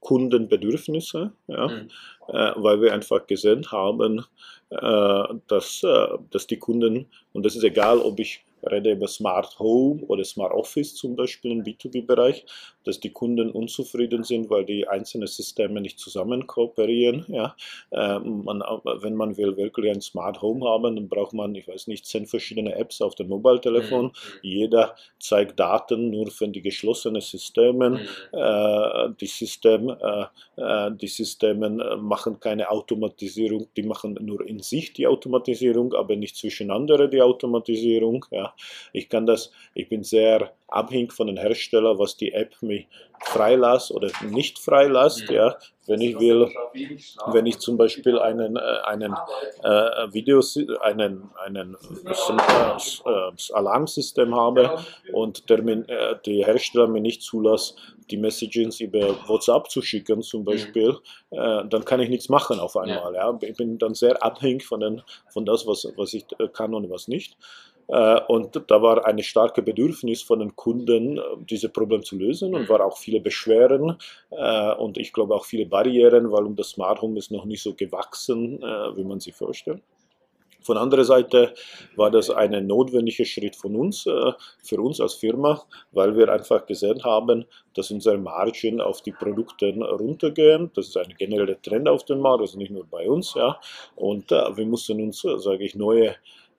[0.00, 1.88] Kundenbedürfnissen, ja, mhm.
[2.28, 4.24] äh, weil wir einfach gesehen haben,
[4.70, 9.58] äh, dass, äh, dass die Kunden, und das ist egal, ob ich rede über Smart
[9.58, 12.46] Home oder Smart Office zum Beispiel im B2B-Bereich,
[12.84, 17.24] dass die Kunden unzufrieden sind, weil die einzelnen Systeme nicht zusammen kooperieren.
[17.28, 17.56] Ja.
[17.90, 18.62] Äh, man,
[19.00, 22.26] wenn man will wirklich ein Smart Home haben, dann braucht man, ich weiß nicht, zehn
[22.26, 24.06] verschiedene Apps auf dem Mobiltelefon.
[24.06, 24.12] Mhm.
[24.42, 27.90] Jeder zeigt Daten nur für die geschlossenen Systeme.
[27.90, 27.98] Mhm.
[28.32, 30.24] Äh, die, System, äh,
[30.56, 36.36] äh die Systeme machen keine Automatisierung, die machen nur in sich die Automatisierung, aber nicht
[36.36, 38.24] zwischen anderen die Automatisierung.
[38.30, 38.54] Ja.
[38.92, 42.84] Ich kann das, ich bin sehr abhängig von den Herstellern, was die App mir
[43.20, 45.28] freilässt oder nicht freilässt.
[45.28, 45.34] Mhm.
[45.34, 45.56] Ja.
[45.86, 46.50] Wenn ich will,
[47.26, 49.14] wenn ich zum Beispiel einen, äh, einen
[49.62, 54.78] äh, Videos, einen, einen äh, Alarmsystem habe
[55.12, 57.76] und der, äh, die Hersteller mir nicht zulässt,
[58.10, 60.46] die Messages über WhatsApp zu schicken zum mhm.
[60.46, 60.96] Beispiel,
[61.30, 63.14] äh, dann kann ich nichts machen auf einmal.
[63.14, 63.38] Ja.
[63.42, 66.24] Ich bin dann sehr abhängig von, den, von das, was, was ich
[66.54, 67.36] kann und was nicht.
[67.88, 72.54] Äh, und da war ein starkes Bedürfnis von den Kunden, äh, dieses Problem zu lösen
[72.54, 72.68] und mhm.
[72.68, 73.96] war auch viele Beschwerden
[74.30, 77.62] äh, und ich glaube auch viele Barrieren, weil um das Smart Home ist noch nicht
[77.62, 78.60] so gewachsen,
[78.94, 79.82] wie man sich vorstellt.
[80.62, 81.52] Von anderer Seite
[81.96, 87.02] war das ein notwendiger Schritt von uns, für uns als Firma, weil wir einfach gesehen
[87.04, 87.44] haben,
[87.74, 90.70] dass unsere Margen auf die Produkte runtergehen.
[90.74, 93.34] Das ist ein genereller Trend auf dem Markt, also nicht nur bei uns.
[93.34, 93.60] Ja.
[93.96, 96.14] Und wir mussten uns, sage ich, neue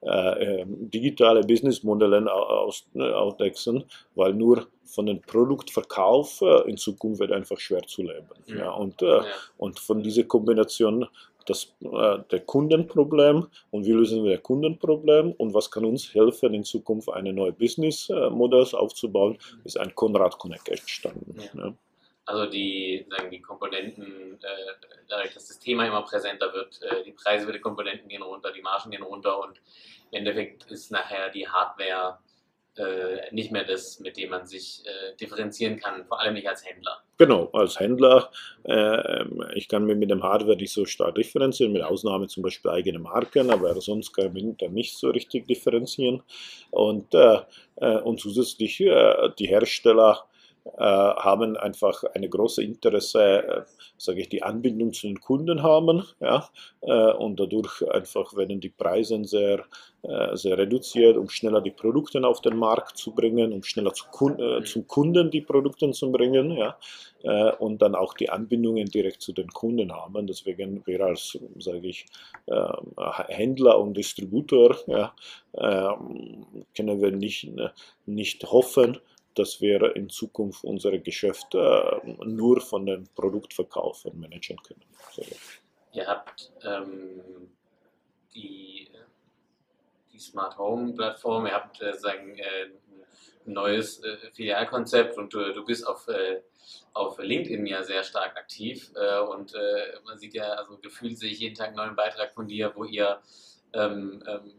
[0.06, 7.32] äh, ähm, digitale Businessmodelle aus, auswechseln, weil nur von dem Produktverkauf äh, in Zukunft wird
[7.32, 8.28] einfach schwer zu leben.
[8.46, 8.58] Mhm.
[8.58, 9.24] Ja, und, äh, ja.
[9.58, 11.06] und von dieser Kombination
[11.46, 16.54] das äh, der Kundenproblem und wie lösen wir das Kundenproblem und was kann uns helfen
[16.54, 21.36] in Zukunft eine neue Businessmodell aufzubauen, ist ein Konrad Connect entstanden.
[21.54, 21.72] Ja.
[22.26, 27.12] Also die, sagen die Komponenten, äh, dadurch, dass das Thema immer präsenter wird, äh, die
[27.12, 29.60] Preise für die Komponenten gehen runter, die Margen gehen runter und
[30.10, 32.18] im Endeffekt ist nachher die Hardware
[32.76, 36.66] äh, nicht mehr das, mit dem man sich äh, differenzieren kann, vor allem nicht als
[36.66, 36.98] Händler.
[37.16, 38.30] Genau, als Händler,
[38.64, 42.72] äh, ich kann mich mit dem Hardware nicht so stark differenzieren, mit Ausnahme zum Beispiel
[42.72, 46.22] eigene Marken, aber sonst kann ich mich da nicht so richtig differenzieren.
[46.70, 47.38] Und, äh,
[47.76, 50.35] äh, und zusätzlich die Hersteller äh,
[50.76, 53.62] haben einfach eine große Interesse, äh,
[53.96, 56.48] sage ich, die Anbindung zu den Kunden haben, ja,
[56.82, 59.64] äh, und dadurch einfach werden die Preise sehr,
[60.02, 64.06] äh, sehr reduziert, um schneller die Produkte auf den Markt zu bringen, um schneller zu
[64.10, 66.76] Kun äh, zum Kunden die Produkte zu bringen, ja,
[67.22, 70.26] äh, und dann auch die Anbindungen direkt zu den Kunden haben.
[70.26, 72.06] Deswegen wir als, sage ich,
[73.28, 75.14] Händler und Distributor, ja,
[75.54, 77.50] können wir nicht,
[78.06, 78.98] nicht hoffen,
[79.38, 84.84] dass wir in Zukunft unser Geschäft äh, nur von den Produktverkaufen managen können.
[85.12, 85.22] So.
[85.92, 87.22] Ihr habt ähm,
[88.34, 88.90] die,
[90.12, 92.70] die Smart Home Plattform, ihr habt äh, sagen, äh,
[93.46, 96.42] ein neues äh, Filialkonzept und du, du bist auf, äh,
[96.92, 99.54] auf LinkedIn ja sehr stark aktiv äh, und
[100.04, 102.84] man sieht ja, also gefühlt sehe ich jeden Tag einen neuen Beitrag von dir, wo
[102.84, 103.20] ihr
[103.72, 104.52] ähm, ähm,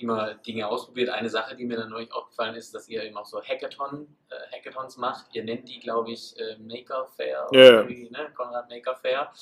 [0.00, 1.10] immer Dinge ausprobiert.
[1.10, 4.56] Eine Sache, die mir dann neulich aufgefallen ist, dass ihr eben auch so Hackathon, äh,
[4.56, 5.34] Hackathons macht.
[5.34, 7.82] Ihr nennt die, glaube ich, äh, Maker Fair, ja.
[7.82, 8.32] ne?
[8.34, 9.32] Konrad Maker Fair.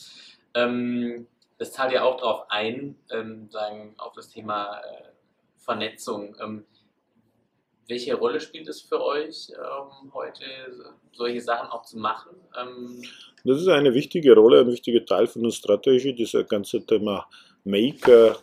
[0.54, 1.26] Ähm,
[1.58, 5.08] das zahlt ja auch darauf ein, ähm, sagen, auf das Thema äh,
[5.56, 6.36] Vernetzung.
[6.40, 6.64] Ähm,
[7.88, 10.44] welche Rolle spielt es für euch, ähm, heute
[11.12, 12.36] solche Sachen auch zu machen?
[12.60, 13.02] Ähm,
[13.44, 17.26] das ist eine wichtige Rolle, ein wichtiger Teil von der Strategie, dieses ganze Thema
[17.64, 18.36] Maker,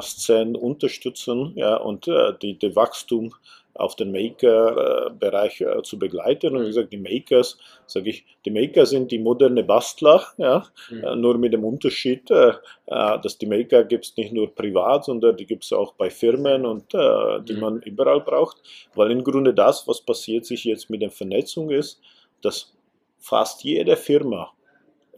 [0.00, 3.34] Szenen unterstützen ja, und äh, die, die Wachstum
[3.74, 6.56] auf den Maker-Bereich äh, zu begleiten.
[6.56, 11.20] Und wie gesagt, die Makers, sage ich, die Maker sind die moderne Bastler, ja, mhm.
[11.20, 12.52] nur mit dem Unterschied, äh,
[12.86, 16.66] dass die Maker gibt es nicht nur privat, sondern die gibt es auch bei Firmen
[16.66, 17.60] und äh, die mhm.
[17.60, 18.58] man überall braucht.
[18.94, 22.00] Weil im Grunde das, was passiert sich jetzt mit der Vernetzung ist,
[22.42, 22.76] dass
[23.18, 24.52] fast jede Firma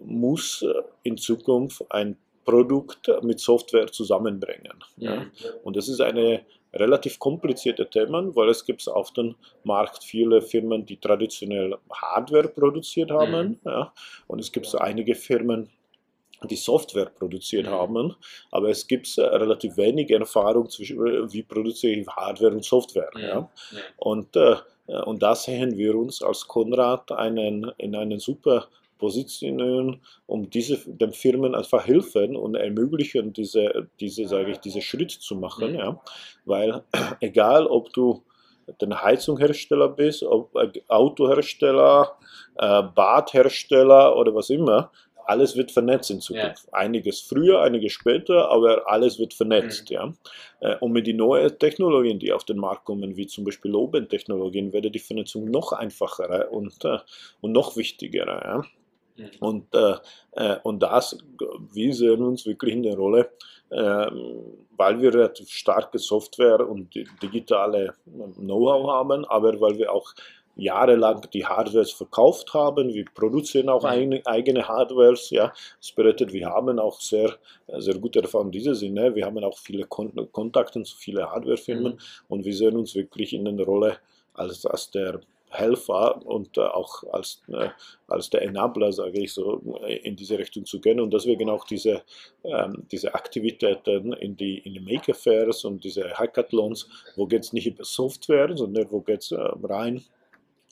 [0.00, 0.66] muss
[1.04, 4.84] in Zukunft ein Produkt mit Software zusammenbringen.
[4.96, 5.16] Ja.
[5.16, 5.30] Mhm.
[5.64, 10.86] Und das ist eine relativ komplizierte Thema, weil es gibt auf dem Markt viele Firmen,
[10.86, 13.48] die traditionell Hardware produziert haben.
[13.48, 13.58] Mhm.
[13.64, 13.92] Ja.
[14.26, 15.68] Und es gibt einige Firmen,
[16.50, 17.70] die Software produziert mhm.
[17.70, 18.16] haben,
[18.50, 23.10] aber es gibt äh, relativ wenig Erfahrung zwischen, äh, wie produziere ich Hardware und Software.
[23.14, 23.20] Mhm.
[23.20, 23.50] Ja.
[23.96, 24.56] Und, äh,
[25.04, 28.66] und da sehen wir uns als Konrad einen, in einen super
[29.02, 35.10] positionieren, um diese, den Firmen einfach helfen und ermöglichen, diese, diese, sage ich, diese Schritt
[35.10, 35.72] zu machen.
[35.72, 35.78] Mhm.
[35.78, 36.00] Ja?
[36.44, 36.84] Weil
[37.20, 38.22] egal, ob du
[38.80, 40.54] den Heizunghersteller bist, ob
[40.86, 42.16] Autohersteller,
[42.58, 44.92] äh, Badhersteller oder was immer,
[45.26, 46.66] alles wird vernetzt in Zukunft.
[46.66, 46.72] Ja.
[46.72, 49.90] Einiges früher, einiges später, aber alles wird vernetzt.
[49.90, 49.94] Mhm.
[49.94, 50.12] Ja.
[50.60, 54.72] Äh, und mit den neuen Technologien, die auf den Markt kommen, wie zum Beispiel Low-Band-Technologien,
[54.72, 56.98] wird die Vernetzung noch einfacher und, äh,
[57.40, 58.26] und noch wichtiger.
[58.26, 58.62] Ja.
[59.22, 59.46] Mhm.
[59.46, 59.94] Und, äh,
[60.32, 61.18] äh, und das,
[61.72, 63.30] wir sehen uns wirklich in der Rolle,
[63.70, 64.06] äh,
[64.76, 70.12] weil wir relativ starke Software und digitale Know-how haben, aber weil wir auch
[70.56, 72.92] jahrelang die Hardware verkauft haben.
[72.92, 74.20] Wir produzieren auch mhm.
[74.24, 75.16] eigene Hardware.
[75.30, 75.52] Ja.
[75.80, 77.36] Das bedeutet, wir haben auch sehr,
[77.78, 79.14] sehr gute Erfahrungen in diesem Sinne.
[79.14, 81.98] Wir haben auch viele Kon Kontakte zu vielen Hardwarefirmen mhm.
[82.28, 83.96] und wir sehen uns wirklich in der Rolle
[84.34, 85.20] als, als der
[85.52, 87.68] Helfer und äh, auch als, äh,
[88.08, 91.00] als der Enabler, sage ich so, in diese Richtung zu gehen.
[91.00, 92.02] Und deswegen auch diese,
[92.44, 97.52] ähm, diese Aktivitäten in die, in die Maker Fairs und diese Hackathons, wo geht es
[97.52, 100.02] nicht über Software, sondern wo geht es äh, rein,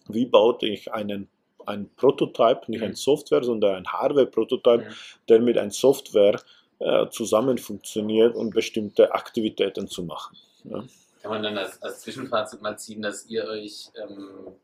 [0.08, 1.28] wie baue ich einen
[1.66, 2.88] ein Prototype, nicht mhm.
[2.88, 4.94] ein Software, sondern ein Hardware-Prototype, mhm.
[5.28, 6.40] der mit einem Software
[6.78, 10.36] äh, zusammen funktioniert, um bestimmte Aktivitäten zu machen.
[10.64, 10.82] Ja.
[11.22, 14.54] Kann man dann als, als, Zwischenfazit mal ziehen, dass ihr euch ähm,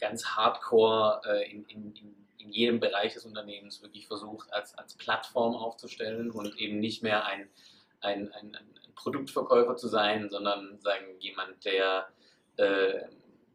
[0.00, 2.16] ganz hardcore äh, in, in, in,
[2.48, 7.48] jedem Bereich des Unternehmens wirklich versucht, als, als Plattform aufzustellen und eben nicht mehr ein,
[8.00, 12.06] ein, ein, ein Produktverkäufer zu sein, sondern sagen jemand, der
[12.56, 13.00] äh,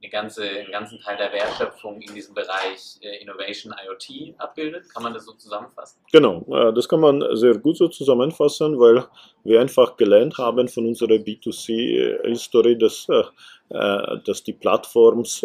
[0.01, 4.89] eine ganze, einen ganzen Teil der Wertschöpfung in diesem Bereich äh, Innovation IoT abbildet.
[4.91, 6.01] Kann man das so zusammenfassen?
[6.11, 9.05] Genau, das kann man sehr gut so zusammenfassen, weil
[9.43, 15.43] wir einfach gelernt haben von unserer B2C-Historie, dass, äh, dass die Plattforms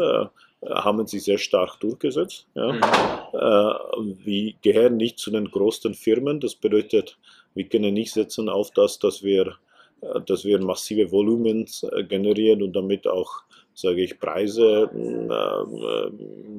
[0.65, 2.47] haben sie sehr stark durchgesetzt.
[2.55, 2.73] Ja.
[2.73, 2.81] Mhm.
[3.33, 6.41] Äh, wir gehören nicht zu den großen Firmen.
[6.41, 7.19] Das bedeutet,
[7.55, 9.57] wir können nicht setzen auf das, dass wir,
[10.01, 13.43] äh, dass wir massive Volumens äh, generieren und damit auch,
[13.75, 16.11] sage ich, Preise äh,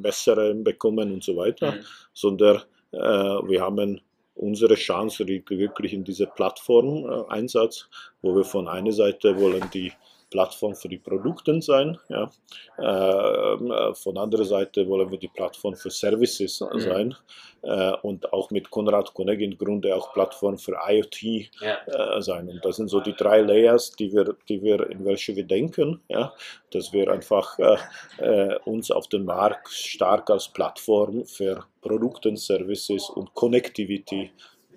[0.01, 1.79] bessere bekommen und so weiter, mhm.
[2.13, 4.01] sondern äh, wir haben
[4.35, 7.89] unsere Chance wirklich in diese Plattform-Einsatz,
[8.21, 9.91] wo wir von einer Seite wollen die
[10.37, 11.97] Plattform für die Produkte sein.
[12.09, 12.29] Ja.
[12.77, 16.79] Äh, von anderer Seite wollen wir die Plattform für Services mhm.
[16.79, 17.15] sein
[17.63, 21.23] äh, und auch mit Konrad Connect im Grunde auch Plattform für IoT
[21.59, 21.77] ja.
[21.87, 22.49] äh, sein.
[22.49, 26.01] Und das sind so die drei Layers, die wir, die wir in welche wir denken,
[26.07, 26.31] ja,
[26.69, 27.77] dass wir einfach äh,
[28.19, 34.29] äh, uns auf dem Markt stark als Plattform für Produkte, Services und Connectivity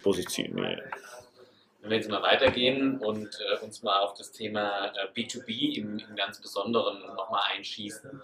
[0.03, 0.81] positionieren.
[1.81, 5.99] Wenn wir jetzt mal weitergehen und äh, uns mal auf das Thema äh, B2B im,
[5.99, 8.21] im, ganz Besonderen nochmal einschießen.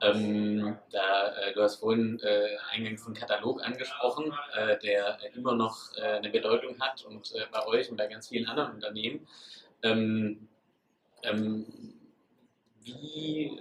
[0.00, 5.96] Ähm, da, äh, du hast vorhin äh, eingangs einen Katalog angesprochen, äh, der immer noch
[5.96, 9.26] äh, eine Bedeutung hat und bei euch und bei ganz vielen anderen Unternehmen.
[9.82, 10.48] Ähm,
[11.24, 11.66] ähm,
[12.84, 13.56] wie,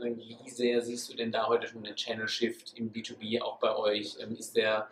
[0.00, 3.74] wie sehr siehst du denn da heute schon den Channel Shift im B2B auch bei
[3.74, 4.16] euch?
[4.20, 4.88] Ähm, ist der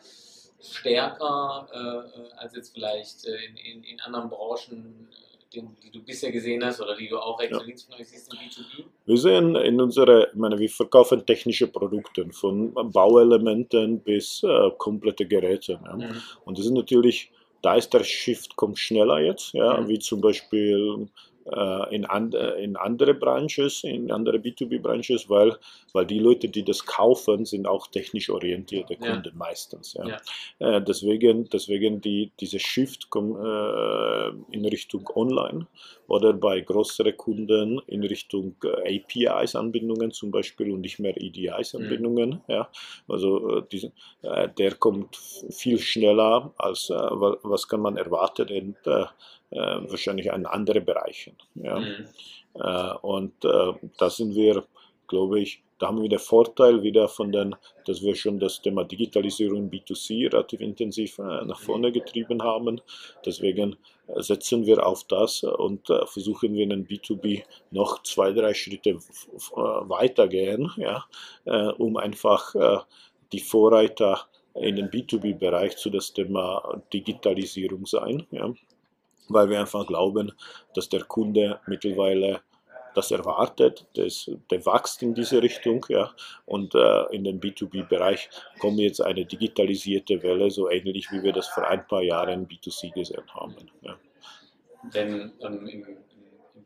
[0.72, 6.02] stärker äh, als jetzt vielleicht äh, in, in, in, anderen Branchen, äh, den, die du
[6.02, 8.84] bisher gesehen hast oder die du auch rechts und links von euch siehst im B2B?
[9.06, 15.26] Wir sehen in unserer, ich meine, wir verkaufen technische Produkte von Bauelementen bis äh, komplette
[15.26, 15.80] Geräte.
[15.84, 15.96] Ja.
[15.96, 16.22] Mhm.
[16.44, 17.30] Und das ist natürlich,
[17.62, 19.88] da ist der Shift kommt schneller jetzt, ja, mhm.
[19.88, 21.08] wie zum Beispiel
[21.90, 25.56] in, and, in andere Branches, in andere B2B-Branches, weil,
[25.92, 29.32] weil die Leute, die das kaufen, sind auch technisch orientierte Kunden ja.
[29.34, 29.94] meistens.
[29.94, 30.06] Ja.
[30.06, 30.76] ja.
[30.76, 35.66] Äh, deswegen deswegen die, diese Shift äh, in Richtung Online
[36.06, 42.30] oder bei größeren Kunden in Richtung APIs-Anbindungen zum Beispiel und nicht mehr EDIs-Anbindungen.
[42.30, 42.40] Mhm.
[42.48, 42.68] Ja.
[43.08, 43.90] Also die,
[44.22, 45.16] der kommt
[45.50, 49.04] viel schneller als was kann man erwarten äh,
[49.54, 51.32] wahrscheinlich an andere Bereiche.
[51.54, 51.78] Ja.
[51.78, 52.06] Mhm.
[52.54, 54.64] Äh, und äh, da sind wir,
[55.08, 58.84] glaube ich, da haben wir den Vorteil wieder von den, dass wir schon das Thema
[58.84, 61.64] Digitalisierung B2C relativ intensiv nach mhm.
[61.64, 62.80] vorne getrieben haben.
[63.26, 63.76] Deswegen
[64.16, 68.98] setzen wir auf das und versuchen wir in den B2B noch zwei, drei Schritte
[69.56, 71.04] weitergehen, ja,
[71.78, 72.86] um einfach
[73.32, 74.20] die Vorreiter
[74.54, 78.26] in den B2B-Bereich zu das Thema Digitalisierung sein.
[78.30, 78.54] Ja
[79.28, 80.32] weil wir einfach glauben,
[80.74, 82.42] dass der Kunde mittlerweile
[82.94, 86.14] das erwartet, das, der wächst in diese Richtung, ja,
[86.46, 91.48] und äh, in den B2B-Bereich kommt jetzt eine digitalisierte Welle, so ähnlich wie wir das
[91.48, 93.56] vor ein paar Jahren in B2C gesehen haben.
[93.82, 93.98] Ja.
[94.94, 95.96] Denn ähm, im, im,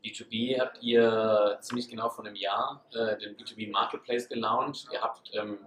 [0.03, 4.87] B2B habt ihr ziemlich genau vor einem Jahr äh, den B2B Marketplace gelauncht.
[4.93, 5.57] Ihr habt ähm,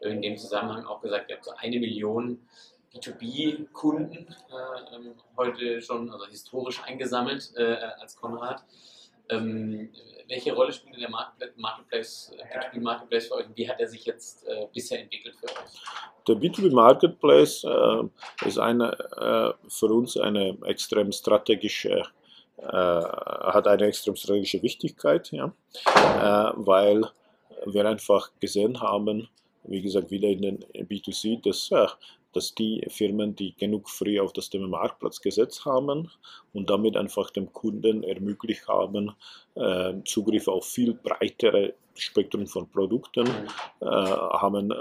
[0.00, 2.46] in dem Zusammenhang auch gesagt, ihr habt so eine Million
[2.94, 8.64] B2B-Kunden äh, ähm, heute schon, also historisch eingesammelt äh, als Konrad.
[9.28, 9.90] Ähm,
[10.28, 14.46] welche Rolle spielt der Marketplace, B2B Marketplace für euch und wie hat er sich jetzt
[14.46, 15.82] äh, bisher entwickelt für euch?
[16.28, 22.02] Der B2B Marketplace äh, ist eine, äh, für uns eine extrem strategische
[22.58, 25.52] äh, hat eine extrem strategische Wichtigkeit, ja,
[26.54, 27.04] weil
[27.66, 29.28] wir einfach gesehen haben,
[29.64, 31.70] wie gesagt, wieder in den B2C, dass
[32.32, 36.10] dass die Firmen, die genug früh auf das Thema Marktplatz gesetzt haben
[36.52, 39.12] und damit einfach dem Kunden ermöglicht haben,
[39.54, 43.26] äh, Zugriff auf viel breitere Spektrum von Produkten,
[43.80, 44.74] äh, haben äh,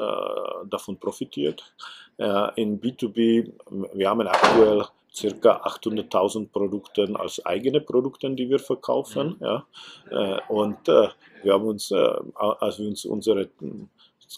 [0.69, 1.73] davon profitiert.
[2.17, 3.51] Äh, in B2B,
[3.93, 9.35] wir haben aktuell circa 800.000 Produkte als eigene Produkte, die wir verkaufen.
[9.39, 9.45] Mhm.
[9.45, 9.65] Ja.
[10.09, 11.09] Äh, und äh,
[11.43, 13.49] wir haben uns, als wir uns unsere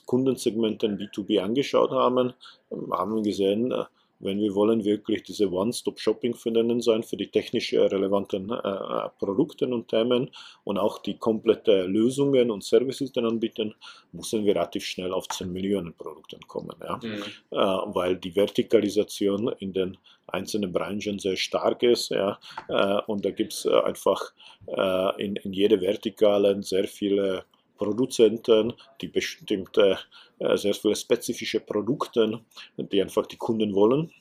[0.05, 2.33] Kundensegmenten B2B angeschaut haben,
[2.91, 3.85] haben wir gesehen, äh,
[4.23, 9.67] wenn wir wollen wirklich diese One-Stop-Shopping für den sein, für die technisch relevanten äh, Produkte
[9.67, 10.31] und Themen
[10.63, 13.75] und auch die komplette Lösungen und Services dann anbieten,
[14.11, 16.75] müssen wir relativ schnell auf 10 Millionen Produkten kommen.
[16.81, 16.99] Ja?
[17.03, 17.23] Mhm.
[17.51, 17.55] Äh,
[17.93, 22.09] weil die Vertikalisation in den einzelnen Branchen sehr stark ist.
[22.09, 22.39] Ja?
[22.69, 24.21] Äh, und da gibt es äh, einfach
[24.67, 27.43] äh, in, in jeder Vertikalen sehr viele
[27.83, 29.99] Produzenten, die bestimmte,
[30.39, 32.39] äh, sehr viele spezifische Produkte,
[32.77, 34.11] die einfach die Kunden wollen.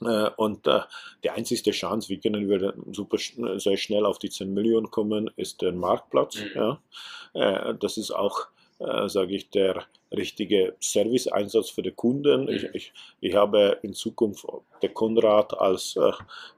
[0.00, 0.80] Äh, und äh,
[1.22, 3.18] die einzige Chance, wie können wir super
[3.58, 6.36] sehr schnell auf die 10 Millionen kommen, ist der Marktplatz.
[6.36, 6.50] Mhm.
[6.54, 7.72] Ja.
[7.80, 8.46] Das ist auch,
[8.78, 12.42] sage ich, der richtige Service-Einsatz für den Kunden.
[12.42, 12.48] Mhm.
[12.48, 14.46] Ich, ich, ich, habe in Zukunft
[14.82, 15.98] den Konrad als,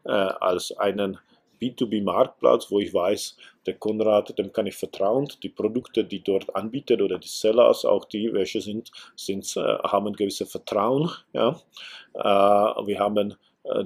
[0.05, 1.19] als einen
[1.63, 5.29] B2B-Marktplatz, wo ich weiß, der Konrad, dem kann ich vertrauen.
[5.43, 10.09] Die Produkte, die dort anbietet oder die Sellers, auch die, welche sind, sind äh, haben
[10.09, 11.11] ein gewisses Vertrauen.
[11.33, 11.61] Ja.
[12.15, 13.35] Äh, wir haben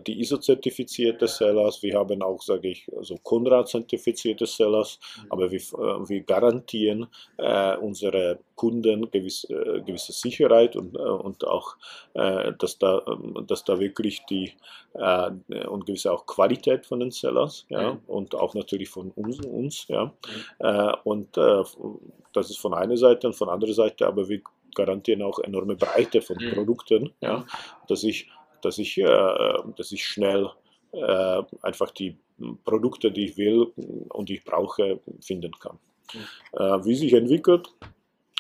[0.06, 5.26] die ISO-zertifizierte Sellers, wir haben auch, sage ich, so Konrad-zertifizierte Sellers, mhm.
[5.30, 7.06] aber wir, äh, wir garantieren
[7.38, 11.76] äh, unsere Kunden gewisse, äh, gewisse Sicherheit und, äh, und auch,
[12.14, 14.52] äh, dass, da, ähm, dass da wirklich die
[14.92, 18.00] und gewisse auch Qualität von den Sellers ja, mhm.
[18.08, 20.12] und auch natürlich von uns, uns ja.
[20.58, 20.94] Mhm.
[21.04, 24.40] und das ist von einer Seite und von anderer Seite, aber wir
[24.74, 26.54] garantieren auch enorme Breite von mhm.
[26.54, 27.46] Produkten, ja,
[27.86, 28.28] dass ich
[28.62, 30.50] dass ich, äh, dass ich schnell
[30.92, 32.16] äh, einfach die
[32.64, 33.72] Produkte, die ich will
[34.08, 35.78] und die ich brauche, finden kann.
[36.12, 36.84] Mhm.
[36.84, 37.68] wie sich entwickelt,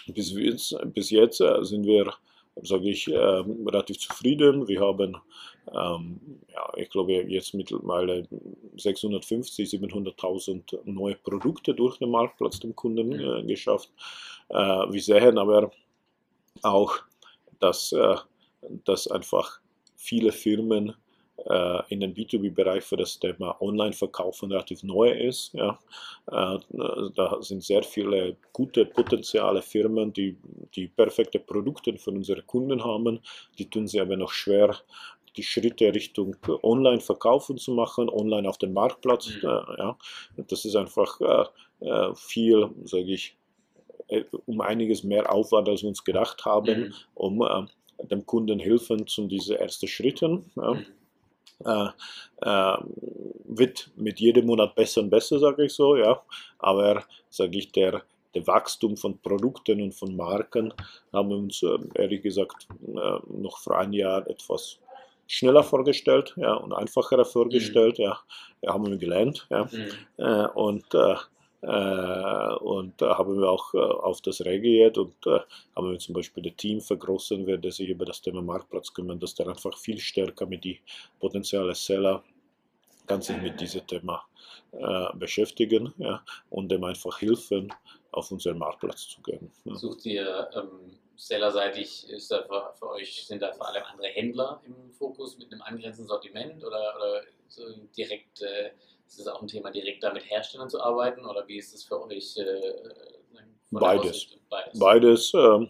[0.08, 2.12] bis jetzt, bis jetzt sind wir,
[2.62, 4.66] sage ich, relativ zufrieden.
[4.66, 5.16] Wir haben,
[5.68, 6.18] ähm,
[6.52, 8.26] ja, ich glaube, jetzt mittlerweile
[8.76, 13.46] 650, 700.000 neue Produkte durch den Marktplatz dem Kunden mhm.
[13.46, 13.92] geschafft.
[14.48, 15.70] wir sehen aber
[16.62, 16.94] auch,
[17.60, 17.94] dass,
[18.84, 19.59] dass einfach
[20.00, 20.94] viele Firmen
[21.46, 25.52] äh, in den B2B-Bereich für das Thema Online-Verkaufen relativ neu ist.
[25.52, 25.78] Ja.
[26.26, 26.58] Äh,
[27.14, 30.36] da sind sehr viele gute potenziale Firmen, die,
[30.74, 33.20] die perfekte Produkte für unsere Kunden haben.
[33.58, 34.74] Die tun sie aber noch schwer,
[35.36, 39.28] die Schritte Richtung Online-Verkaufen zu machen, online auf dem Marktplatz.
[39.28, 39.48] Mhm.
[39.48, 39.98] Äh, ja.
[40.48, 43.36] Das ist einfach äh, äh, viel, sage ich,
[44.08, 46.94] äh, um einiges mehr Aufwand, als wir uns gedacht haben, mhm.
[47.14, 47.68] um
[48.02, 50.50] dem Kunden helfen zu diesen ersten Schritten.
[50.56, 50.74] Ja.
[50.74, 50.86] Mhm.
[51.64, 51.88] Äh,
[52.42, 52.76] äh,
[53.44, 56.22] wird mit jedem Monat besser und besser, sage ich so, ja.
[56.58, 58.02] Aber, sage ich, der,
[58.34, 60.72] der Wachstum von Produkten und von Marken
[61.12, 64.78] haben wir uns, äh, ehrlich gesagt, äh, noch vor ein Jahr etwas
[65.26, 67.98] schneller vorgestellt ja, und einfacher vorgestellt.
[67.98, 68.04] Mhm.
[68.04, 68.18] Ja.
[68.66, 69.46] haben wir gelernt.
[69.50, 69.64] Ja.
[69.64, 69.88] Mhm.
[70.16, 71.16] Äh, und äh,
[71.62, 75.40] und da haben wir auch äh, auf das reagiert und äh,
[75.76, 79.34] haben wir zum Beispiel das Team vergrößern, der sich über das Thema Marktplatz kümmert, dass
[79.34, 80.80] der einfach viel stärker mit die
[81.18, 82.22] potenziellen Seller
[83.18, 84.22] sich mit diesem Thema
[84.70, 87.72] äh, beschäftigen ja, und dem einfach helfen,
[88.12, 89.50] auf unseren Marktplatz zu gehen.
[89.64, 89.74] Ja.
[89.74, 94.60] Sucht ihr ähm, sellerseitig, ist da für, für, euch, sind da vor allem andere Händler
[94.64, 97.62] im Fokus mit einem angrenzenden Sortiment oder, oder so
[97.96, 98.70] direkt äh,
[99.10, 101.84] ist es auch ein Thema, direkt da mit Herstellern zu arbeiten oder wie ist es
[101.84, 102.36] für euch?
[102.36, 102.44] Äh,
[103.70, 104.38] Beides.
[104.48, 104.78] Beides.
[104.78, 105.66] Beides äh,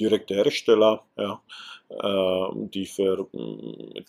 [0.00, 1.42] direkte Hersteller, ja,
[1.90, 3.28] äh, die, für,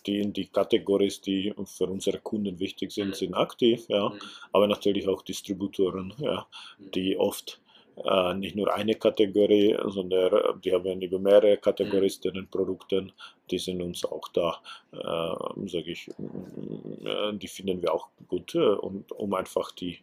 [0.06, 3.14] die in die Kategorien, die für unsere Kunden wichtig sind, mhm.
[3.14, 4.20] sind aktiv, ja, mhm.
[4.54, 6.92] aber natürlich auch Distributoren, ja, mhm.
[6.92, 7.60] die oft
[7.98, 12.48] äh, nicht nur eine Kategorie, sondern äh, die haben über mehrere Kategorien mhm.
[12.50, 13.12] Produkten,
[13.52, 18.60] die sind uns auch da, äh, sage ich, äh, die finden wir auch gut, äh,
[18.60, 20.00] und, um einfach die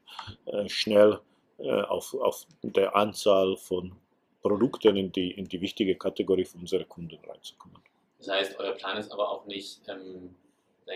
[0.66, 1.18] schnell
[1.58, 3.92] auf, auf der Anzahl von
[4.40, 7.76] Produkten in die, in die wichtige Kategorie von unseren Kunden reinzukommen.
[8.18, 10.34] Das heißt, euer Plan ist aber auch nicht, ähm,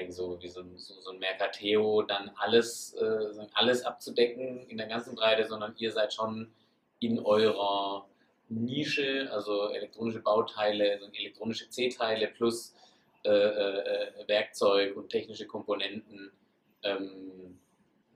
[0.09, 4.87] so wie so ein, so, so ein Mercateo, dann alles, äh, alles abzudecken in der
[4.87, 6.51] ganzen Breite, sondern ihr seid schon
[7.05, 8.07] in eurer
[8.49, 12.75] Nische, also elektronische Bauteile, also elektronische C-Teile plus
[13.25, 16.31] äh, äh, Werkzeug und technische Komponenten,
[16.83, 17.59] ähm,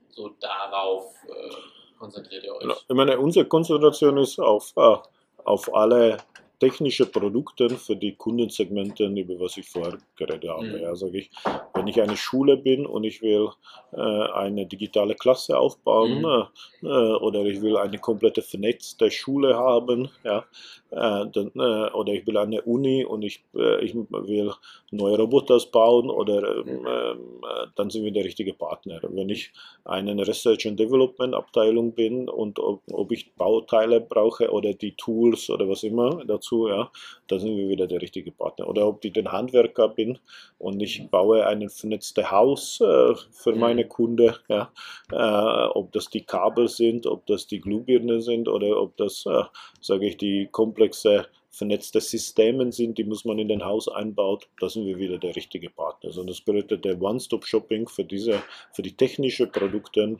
[0.09, 2.85] so darauf äh, konzentriert ihr euch?
[2.87, 4.97] Ich meine, unsere Konzentration ist auf, äh,
[5.45, 6.17] auf alle
[6.59, 10.65] technische Produkte für die Kundensegmente, über was ich vorher geredet habe.
[10.65, 10.77] Mhm.
[10.81, 11.31] Ja, sage ich,
[11.79, 13.49] wenn ich eine Schule bin und ich will
[13.93, 16.47] äh, eine digitale Klasse aufbauen mhm.
[16.83, 20.45] äh, äh oder ich will eine komplette vernetzte Schule haben, ja,
[20.91, 24.51] äh, dann, äh, oder ich will eine Uni und ich, äh, ich will
[24.91, 26.87] neue Roboter bauen oder ähm,
[27.75, 28.99] dann sind wir der richtige Partner.
[29.03, 29.51] Wenn ich
[29.85, 35.49] eine Research and Development Abteilung bin und ob, ob ich Bauteile brauche oder die Tools
[35.49, 36.91] oder was immer dazu, ja,
[37.27, 38.67] dann sind wir wieder der richtige Partner.
[38.67, 40.17] Oder ob ich den Handwerker bin
[40.57, 43.59] und ich baue ein vernetztes Haus äh, für mhm.
[43.59, 44.71] meine Kunden, ja,
[45.11, 49.43] äh, ob das die Kabel sind, ob das die Glühbirne sind oder ob das, äh,
[49.81, 54.69] sage ich, die komplexe vernetzte Systeme sind, die muss man in den Haus einbauen, da
[54.69, 56.09] sind wir wieder der richtige Partner.
[56.09, 58.41] Also das bedeutet der One-Stop-Shopping für diese,
[58.71, 60.17] für die technischen Produkte,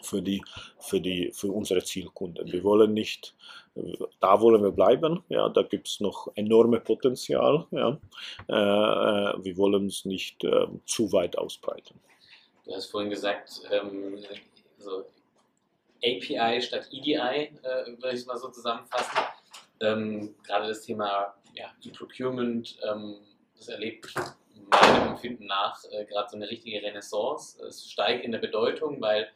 [0.00, 0.42] für die,
[0.78, 2.50] für die, für unsere Zielkunden.
[2.52, 3.34] Wir wollen nicht,
[4.20, 7.98] da wollen wir bleiben, ja, da gibt es noch enorme Potenzial, ja.
[8.48, 11.98] Äh, äh, wir wollen es nicht äh, zu weit ausbreiten.
[12.64, 14.18] Du hast vorhin gesagt, ähm,
[14.78, 15.04] so
[16.02, 19.18] API statt EDI, äh, würde ich es mal so zusammenfassen.
[19.80, 23.16] Ähm, gerade das Thema ja, E-Procurement, ähm,
[23.56, 24.14] das erlebt
[24.70, 27.62] meinem Empfinden nach äh, gerade so eine richtige Renaissance.
[27.66, 29.28] Es steigt in der Bedeutung, weil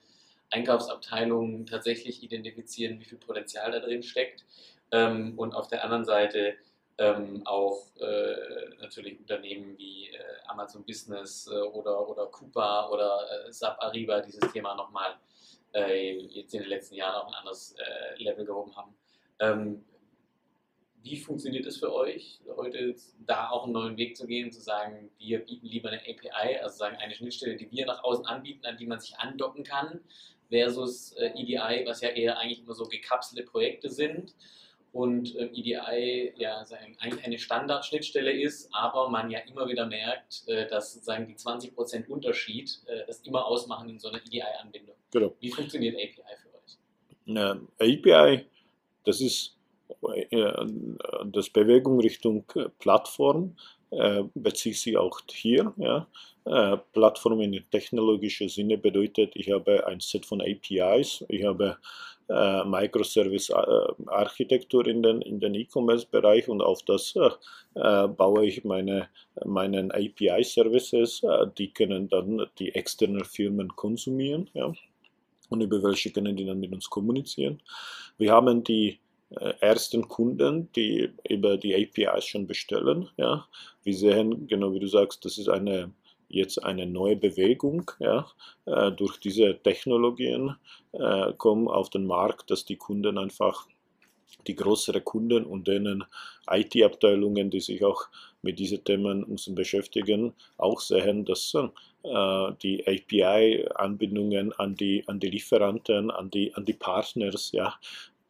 [0.51, 4.45] Einkaufsabteilungen tatsächlich identifizieren, wie viel Potenzial da drin steckt.
[4.91, 6.57] Ähm, und auf der anderen Seite
[6.99, 13.53] ähm, auch äh, natürlich Unternehmen wie äh, Amazon Business äh, oder, oder Coupa oder äh,
[13.53, 15.17] SAP Ariba dieses Thema nochmal
[15.75, 18.95] äh, jetzt in den letzten Jahren auf ein anderes äh, Level gehoben haben.
[19.39, 19.85] Ähm,
[21.03, 22.95] wie funktioniert es für euch, heute
[23.25, 26.77] da auch einen neuen Weg zu gehen, zu sagen, wir bieten lieber eine API, also
[26.77, 30.01] sagen eine Schnittstelle, die wir nach außen anbieten, an die man sich andocken kann,
[30.51, 34.35] versus äh, EDI, was ja eher eigentlich immer so gekapselte Projekte sind
[34.93, 36.65] und äh, EDI ja
[36.99, 42.09] eigentlich eine Standardschnittstelle ist, aber man ja immer wieder merkt, äh, dass sozusagen die 20%
[42.09, 44.97] Unterschied äh, das immer ausmachen in so einer EDI-Anbindung.
[45.13, 45.35] Genau.
[45.41, 46.77] Wie funktioniert API für euch?
[47.27, 48.47] Na, API,
[49.05, 49.57] das ist
[50.31, 50.53] äh,
[51.27, 52.45] das Bewegung Richtung
[52.79, 53.57] Plattform
[53.91, 55.73] äh, bezieht sich auch hier.
[55.77, 56.07] Ja.
[56.45, 61.77] Äh, Plattform in technologischer Sinne bedeutet, ich habe ein Set von APIs, ich habe
[62.29, 69.09] äh, Microservice-Architektur in den, in den E-Commerce-Bereich und auf das äh, baue ich meine
[69.45, 74.73] meinen API-Services, äh, die können dann die externen Firmen konsumieren ja.
[75.49, 77.63] und über welche können die dann mit uns kommunizieren.
[78.19, 78.99] Wir haben die äh,
[79.61, 83.09] ersten Kunden, die über die APIs schon bestellen.
[83.17, 83.47] Ja.
[83.83, 85.93] Wir sehen, genau wie du sagst, das ist eine
[86.29, 88.27] jetzt eine neue Bewegung ja,
[88.67, 90.57] äh, durch diese Technologien
[90.93, 93.67] äh, kommen auf den Markt, dass die Kunden einfach
[94.47, 96.05] die größeren Kunden und denen
[96.51, 98.09] IT-Abteilungen, die sich auch
[98.43, 101.69] mit diesen Themen müssen beschäftigen, auch sehen, dass äh,
[102.05, 107.75] äh, die API-Anbindungen an die, an die Lieferanten, an die, an die Partners, ja,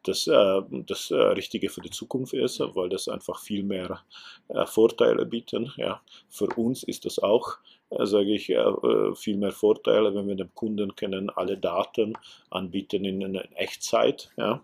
[0.09, 4.01] das, äh, das äh, Richtige für die Zukunft ist, weil das einfach viel mehr
[4.49, 5.73] äh, Vorteile bieten.
[5.77, 6.01] Ja.
[6.29, 7.59] Für uns ist das auch
[7.91, 8.55] sage ich,
[9.15, 12.19] viel mehr Vorteile, wenn wir dem Kunden können alle Daten
[12.51, 14.63] anbieten in, Echtzeit ja,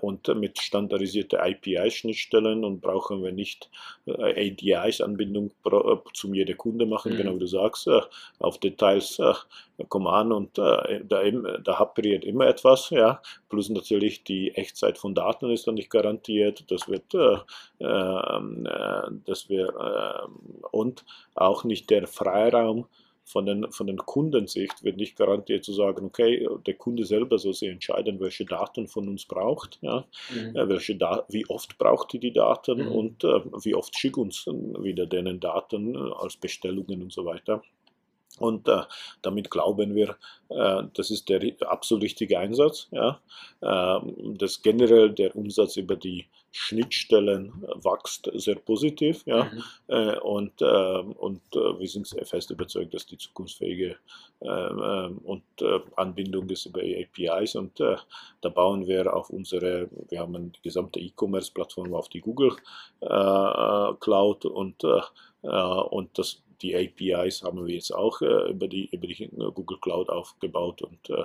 [0.00, 3.70] und mit standardisierten API-Schnittstellen und brauchen wir nicht
[4.08, 5.52] ADIs-Anbindung
[6.14, 7.18] zum jeder Kunde machen, mhm.
[7.18, 7.88] genau wie du sagst,
[8.40, 9.20] auf Details
[9.88, 15.50] kommen an und da, da haperiert immer etwas, ja, plus natürlich die Echtzeit von Daten
[15.50, 17.14] ist dann nicht garantiert, das wird,
[17.80, 18.68] ähm,
[19.24, 20.28] das wir
[20.70, 22.86] und auch nicht der Freiraum
[23.28, 27.52] von den, von den Kundensicht wird nicht garantiert zu sagen, okay, der Kunde selber soll
[27.52, 30.56] sich entscheiden, welche Daten von uns braucht, ja, mhm.
[30.56, 32.92] Äh, welche da wie oft braucht die die Daten mhm.
[32.92, 37.62] und äh, wie oft schickt uns wieder denen Daten äh, als Bestellungen und so weiter.
[38.38, 38.82] Und äh,
[39.22, 40.16] damit glauben wir,
[40.48, 42.88] äh, das ist der absolut richtige Einsatz.
[42.90, 43.20] Ja.
[43.60, 44.00] Äh,
[44.38, 49.22] dass generell der Umsatz über die Schnittstellen wächst sehr positiv.
[49.26, 49.44] Ja.
[49.44, 49.62] Mhm.
[49.88, 53.96] Äh, und ähm, und äh, wir sind sehr fest überzeugt, dass die zukunftsfähige
[54.40, 57.54] ähm, und äh, Anbindung ist über APIs.
[57.54, 62.52] Und da bauen wir auf unsere, wir haben die gesamte E-Commerce-Plattform auf die Google
[63.00, 69.28] Cloud und, und das die APIs haben wir jetzt auch äh, über, die, über die
[69.54, 71.24] Google Cloud aufgebaut und äh,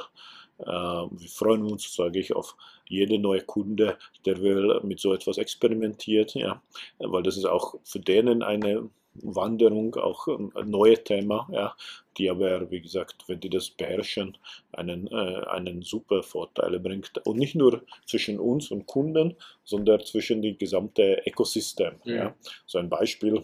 [0.59, 2.55] äh, wir freuen uns, sage ich, auf
[2.87, 6.61] jede neue Kunde, der will mit so etwas experimentiert, ja,
[6.99, 11.75] weil das ist auch für denen eine Wanderung, auch ein neues Thema, ja,
[12.17, 14.37] die aber, wie gesagt, wenn die das beherrschen,
[14.71, 17.25] einen, äh, einen super Vorteil bringt.
[17.25, 21.93] Und nicht nur zwischen uns und Kunden, sondern zwischen dem gesamten Ökosystem.
[22.05, 22.15] Ja.
[22.15, 22.35] ja.
[22.65, 23.43] So ein Beispiel,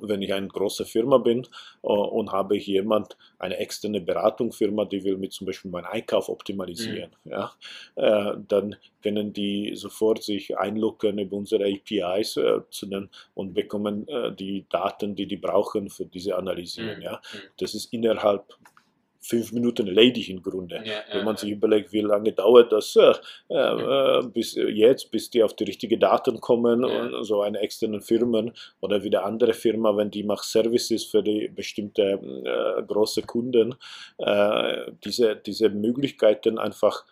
[0.00, 1.46] wenn ich eine große Firma bin
[1.82, 7.10] uh, und habe jemand, eine externe Beratungsfirma, die will mir zum Beispiel meinen Einkauf optimalisieren,
[7.24, 7.32] mhm.
[7.32, 7.52] ja,
[7.96, 12.60] äh, dann können die sofort sich einloggen über unsere APIs äh,
[13.34, 16.98] und bekommen äh, die Daten, die die brauchen für diese Analysieren.
[16.98, 17.02] Mhm.
[17.02, 17.12] Ja.
[17.32, 17.38] Mhm.
[17.58, 18.44] Das ist innerhalb
[19.20, 20.82] fünf Minuten erledigt im Grunde.
[20.84, 23.12] Ja, Wenn man sich überlegt, wie lange dauert das äh,
[23.54, 28.52] äh, bis jetzt, bis die auf die richtigen Daten kommen und so eine externe Firmen
[28.80, 33.74] oder wieder andere Firma, wenn die macht Services für die bestimmte äh, große Kunden,
[34.18, 37.04] äh, diese, diese Möglichkeiten einfach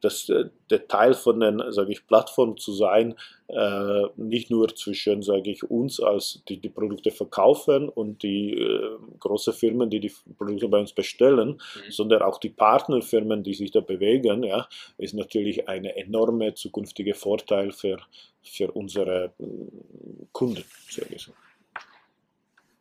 [0.00, 3.14] das, äh, der Teil von den, sage ich, Plattformen zu sein,
[3.48, 8.96] äh, nicht nur zwischen, sage ich, uns als die die Produkte verkaufen und die äh,
[9.18, 11.90] große Firmen, die die Produkte bei uns bestellen, mhm.
[11.90, 17.72] sondern auch die Partnerfirmen, die sich da bewegen, ja, ist natürlich eine enorme zukünftige Vorteil
[17.72, 17.98] für,
[18.42, 19.44] für unsere äh,
[20.32, 21.32] Kunden, sage ich so.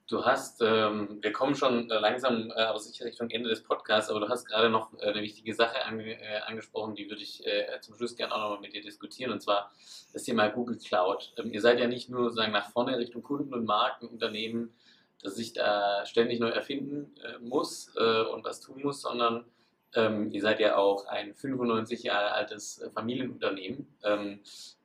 [0.10, 4.10] Du hast, ähm, wir kommen schon äh, langsam, äh, aber sicher Richtung Ende des Podcasts,
[4.10, 7.46] aber du hast gerade noch äh, eine wichtige Sache ange äh, angesprochen, die würde ich
[7.46, 9.72] äh, zum Schluss gerne auch nochmal mit dir diskutieren, und zwar
[10.12, 11.34] das Thema Google Cloud.
[11.38, 14.74] Ähm, ihr seid ja nicht nur sagen nach vorne Richtung Kunden und Marken, Unternehmen,
[15.22, 19.46] das sich da ständig neu erfinden äh, muss und was tun muss, sondern
[19.94, 24.40] ähm, ihr seid ja auch ein 95 Jahre altes Familienunternehmen, ähm,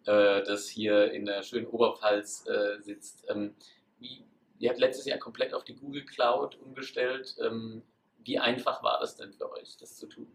[0.04, 2.44] das hier in der schönen Oberpfalz
[2.80, 3.24] sitzt.
[3.30, 3.54] Ähm,
[3.98, 4.26] wie,
[4.64, 7.36] Ihr habt letztes Jahr komplett auf die Google Cloud umgestellt.
[7.44, 7.82] Ähm,
[8.24, 10.26] wie einfach war das denn für euch, das zu tun?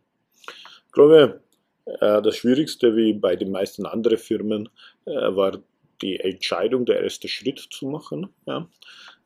[0.85, 1.41] Ich glaube,
[1.85, 4.69] äh, das Schwierigste, wie bei den meisten anderen Firmen,
[5.05, 5.57] äh, war
[6.03, 8.29] die Entscheidung, der erste Schritt zu machen.
[8.45, 8.61] Äh,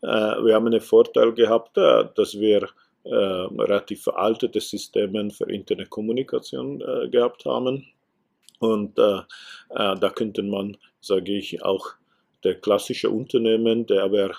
[0.02, 2.70] wir haben einen Vorteil gehabt, dass wir
[3.06, 6.80] relativ veraltete Systeme für Internetkommunikation
[7.12, 7.86] gehabt haben.
[8.60, 9.28] Und da
[10.16, 11.96] könnte man, sage ich, auch
[12.46, 14.32] der klassische Unternehmen, der aber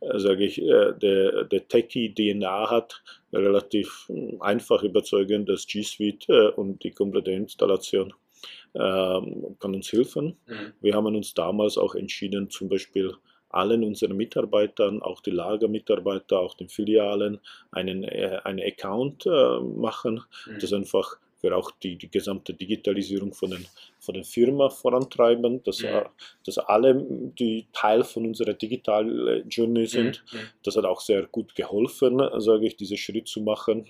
[0.00, 6.48] sage ich, äh, der, der Techie-DNA hat, relativ hm, einfach überzeugen, dass G Suite äh,
[6.48, 8.12] und die komplette Installation
[8.74, 10.36] ähm, kann uns helfen.
[10.46, 10.72] Mhm.
[10.80, 13.14] Wir haben uns damals auch entschieden, zum Beispiel
[13.50, 17.40] allen unseren Mitarbeitern, auch die Lagermitarbeiter, auch den Filialen,
[17.72, 20.58] einen, einen Account machen, mhm.
[20.60, 23.66] das einfach wir auch die, die gesamte Digitalisierung von den,
[24.10, 26.02] von den Firma vorantreiben, dass, mhm.
[26.44, 27.06] dass alle
[27.38, 30.24] die Teil von unserer Digital Journey sind.
[30.32, 30.38] Mhm.
[30.64, 33.86] Das hat auch sehr gut geholfen, sage ich, diesen Schritt zu machen.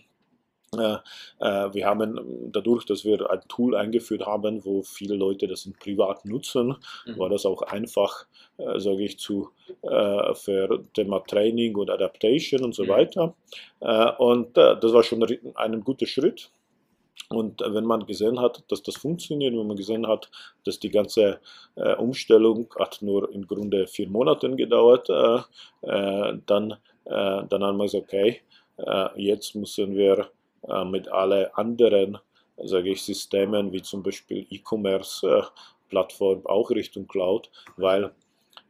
[0.77, 0.99] Äh,
[1.41, 6.27] äh, wir haben dadurch, dass wir ein Tool eingeführt haben, wo viele Leute das privat
[6.27, 7.19] nutzen, mhm.
[7.19, 8.27] war das auch einfach,
[8.59, 9.49] äh, sage ich, zu
[9.83, 12.89] äh, für Thema Training und Adaptation und so mhm.
[12.89, 13.35] weiter.
[13.81, 16.51] Äh, und äh, das war schon ein guter Schritt.
[17.31, 20.29] Und wenn man gesehen hat, dass das funktioniert, wenn man gesehen hat,
[20.65, 21.41] dass die ganze
[21.77, 25.39] äh, Umstellung hat nur im Grunde vier Monate gedauert, äh,
[25.83, 26.73] äh, dann,
[27.05, 28.41] äh, dann haben wir gesagt, okay,
[29.15, 30.31] jetzt müssen wir
[30.87, 32.19] mit allen anderen
[32.65, 38.11] sage ich, Systemen wie zum Beispiel E-Commerce-Plattform auch Richtung Cloud, weil äh,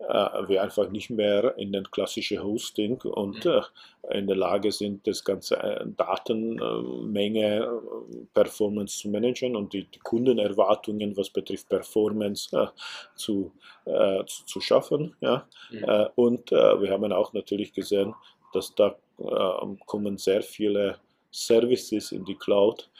[0.00, 3.62] wir einfach nicht mehr in den klassischen Hosting und mhm.
[4.08, 7.68] äh, in der Lage sind, das ganze äh, Datenmenge,
[8.32, 12.50] Performance zu managen und die, die Kundenerwartungen, was betrifft Performance,
[13.14, 13.52] zu,
[14.26, 15.14] zu, zu, schaffen.
[15.20, 15.46] Ja?
[15.70, 16.06] Mhm.
[16.16, 18.14] und wir haben auch natürlich gesehen,
[18.52, 18.96] dass da
[19.86, 20.98] kommen sehr viele
[21.30, 22.90] Services in die Cloud,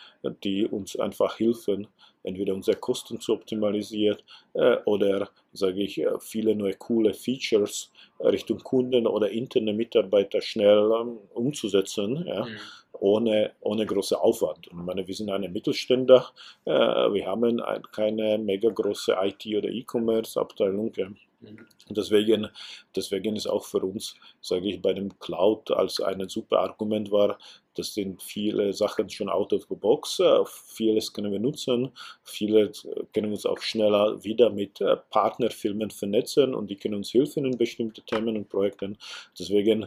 [0.45, 1.89] die uns einfach helfen,
[2.23, 4.19] entweder unsere Kosten zu optimalisieren
[4.55, 7.91] äh, oder, sage ich, äh, viele neue coole Features
[8.21, 12.59] Richtung Kunden oder interne Mitarbeiter schnell ähm, umzusetzen, ja, mhm.
[12.93, 14.69] ohne, ohne große Aufwand.
[14.69, 16.29] Und ich meine, wir sind eine Mittelständler,
[16.65, 20.93] äh, wir haben ein, keine mega große IT- oder E-Commerce-Abteilung.
[20.97, 21.09] Ja.
[21.41, 21.67] Mhm.
[21.89, 22.49] Deswegen,
[22.95, 27.39] deswegen ist auch für uns, sage ich, bei dem Cloud als ein super Argument war,
[27.75, 30.21] das sind viele Sachen schon out of the box,
[30.67, 31.91] vieles können wir nutzen,
[32.23, 32.73] viele
[33.13, 37.45] können wir uns auch schneller wieder mit äh, Partnerfirmen vernetzen und die können uns helfen
[37.45, 38.99] in bestimmten Themen und Projekten.
[39.39, 39.87] Deswegen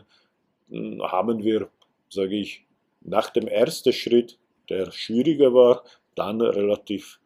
[0.70, 1.70] hm, haben wir,
[2.10, 2.66] sage ich,
[3.02, 5.84] nach dem ersten Schritt, der schwieriger war,
[6.16, 7.20] dann relativ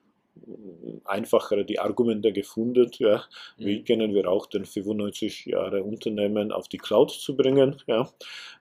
[1.06, 2.90] einfacher die Argumente gefunden.
[2.98, 3.24] Ja.
[3.58, 3.86] Wie mhm.
[3.86, 7.82] können wir auch den 95 Jahre Unternehmen auf die Cloud zu bringen?
[7.88, 8.10] Ja.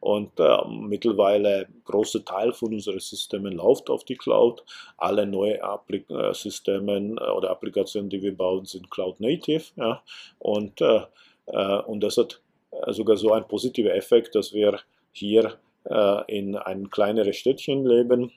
[0.00, 4.64] Und äh, mittlerweile großer Teil von unseren Systemen läuft auf die Cloud.
[4.96, 9.64] Alle neue Applik äh, Systemen äh, oder Applikationen, die wir bauen, sind Cloud Native.
[9.76, 10.02] Ja.
[10.38, 11.00] Und, äh,
[11.46, 14.80] äh und das hat äh, sogar so einen positiven Effekt, dass wir
[15.12, 15.58] hier
[16.26, 18.32] in ein kleineres Städtchen leben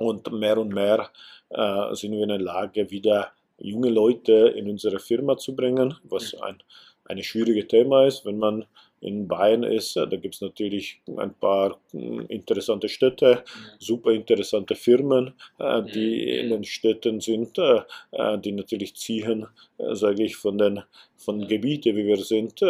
[0.00, 1.10] und mehr und mehr
[1.50, 6.34] äh, sind wir in der Lage, wieder junge Leute in unsere Firma zu bringen, was
[6.34, 6.62] ein,
[7.04, 8.64] ein schwieriges Thema ist, wenn man
[9.02, 9.96] in Bayern ist.
[9.96, 13.44] Da gibt es natürlich ein paar hm, interessante Städte,
[13.78, 17.80] super interessante Firmen, äh, die in den Städten sind, äh,
[18.12, 19.46] äh die natürlich ziehen,
[19.78, 20.82] sage ich, von den
[21.16, 22.62] von Gebieten, wie wir sind,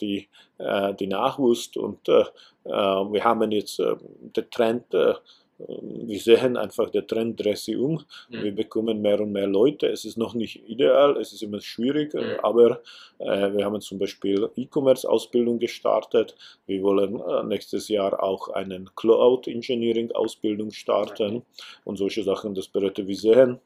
[0.00, 0.28] die,
[0.98, 1.76] die Nachwuchs.
[1.76, 4.86] Und wir haben jetzt den Trend,
[5.68, 8.04] wir sehen einfach, der Trend dreht sich um.
[8.28, 8.42] Mhm.
[8.42, 9.86] Wir bekommen mehr und mehr Leute.
[9.86, 12.38] Es ist noch nicht ideal, es ist immer schwierig, mhm.
[12.42, 12.80] aber
[13.18, 16.34] äh, wir haben zum Beispiel E-Commerce-Ausbildung gestartet.
[16.66, 21.42] Wir wollen äh, nächstes Jahr auch eine Cloud-Engineering-Ausbildung starten okay.
[21.84, 22.54] und solche Sachen.
[22.54, 23.60] Das bedeutet, wir sehen,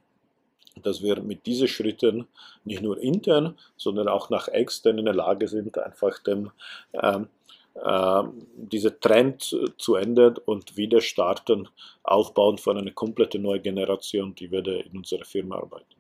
[0.83, 2.29] dass wir mit diesen Schritten
[2.65, 6.51] nicht nur intern, sondern auch nach extern in der Lage sind, einfach dem
[6.93, 7.29] ähm,
[7.85, 8.23] äh,
[8.57, 11.69] dieser Trend zu ändern und wieder starten,
[12.03, 15.99] aufbauen von einer komplett neuen Generation, die würde in unserer Firma arbeiten.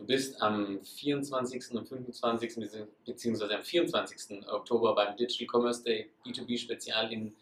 [0.00, 1.72] Du bist am 24.
[1.72, 2.86] und 25.
[3.04, 4.48] beziehungsweise am 24.
[4.48, 7.34] Oktober beim Digital Commerce Day B2B Spezial in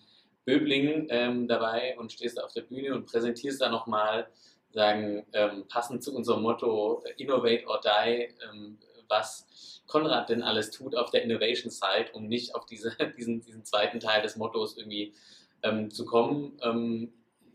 [0.44, 4.26] Böblingen ähm, dabei und stehst auf der Bühne und präsentierst da nochmal,
[4.70, 8.78] sagen, ähm, passend zu unserem Motto Innovate or Die, ähm,
[9.08, 13.64] was Konrad denn alles tut auf der Innovation Side, um nicht auf diese, diesen, diesen
[13.64, 15.14] zweiten Teil des Mottos irgendwie
[15.62, 16.58] ähm, zu kommen.
[16.62, 17.12] Ähm,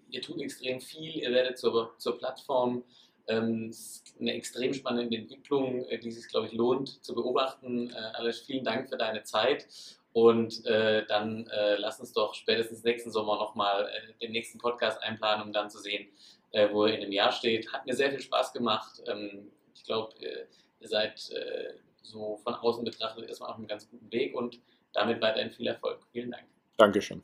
[0.10, 2.84] ihr tut extrem viel, ihr werdet zur, zur Plattform.
[3.28, 3.74] Ähm,
[4.20, 7.90] eine extrem spannende Entwicklung, äh, die sich, glaube ich, lohnt zu beobachten.
[7.92, 9.68] Äh, Alles vielen Dank für deine Zeit.
[10.12, 15.02] Und äh, dann äh, lass uns doch spätestens nächsten Sommer nochmal äh, den nächsten Podcast
[15.02, 16.08] einplanen, um dann zu sehen,
[16.52, 17.72] äh, wo er in einem Jahr steht.
[17.74, 19.02] Hat mir sehr viel Spaß gemacht.
[19.08, 20.46] Ähm, ich glaube, äh,
[20.84, 24.60] ihr seid äh, so von außen betrachtet erstmal auf einem ganz guten Weg und
[24.94, 26.00] damit weiterhin viel Erfolg.
[26.12, 26.46] Vielen Dank.
[26.78, 27.24] Dankeschön.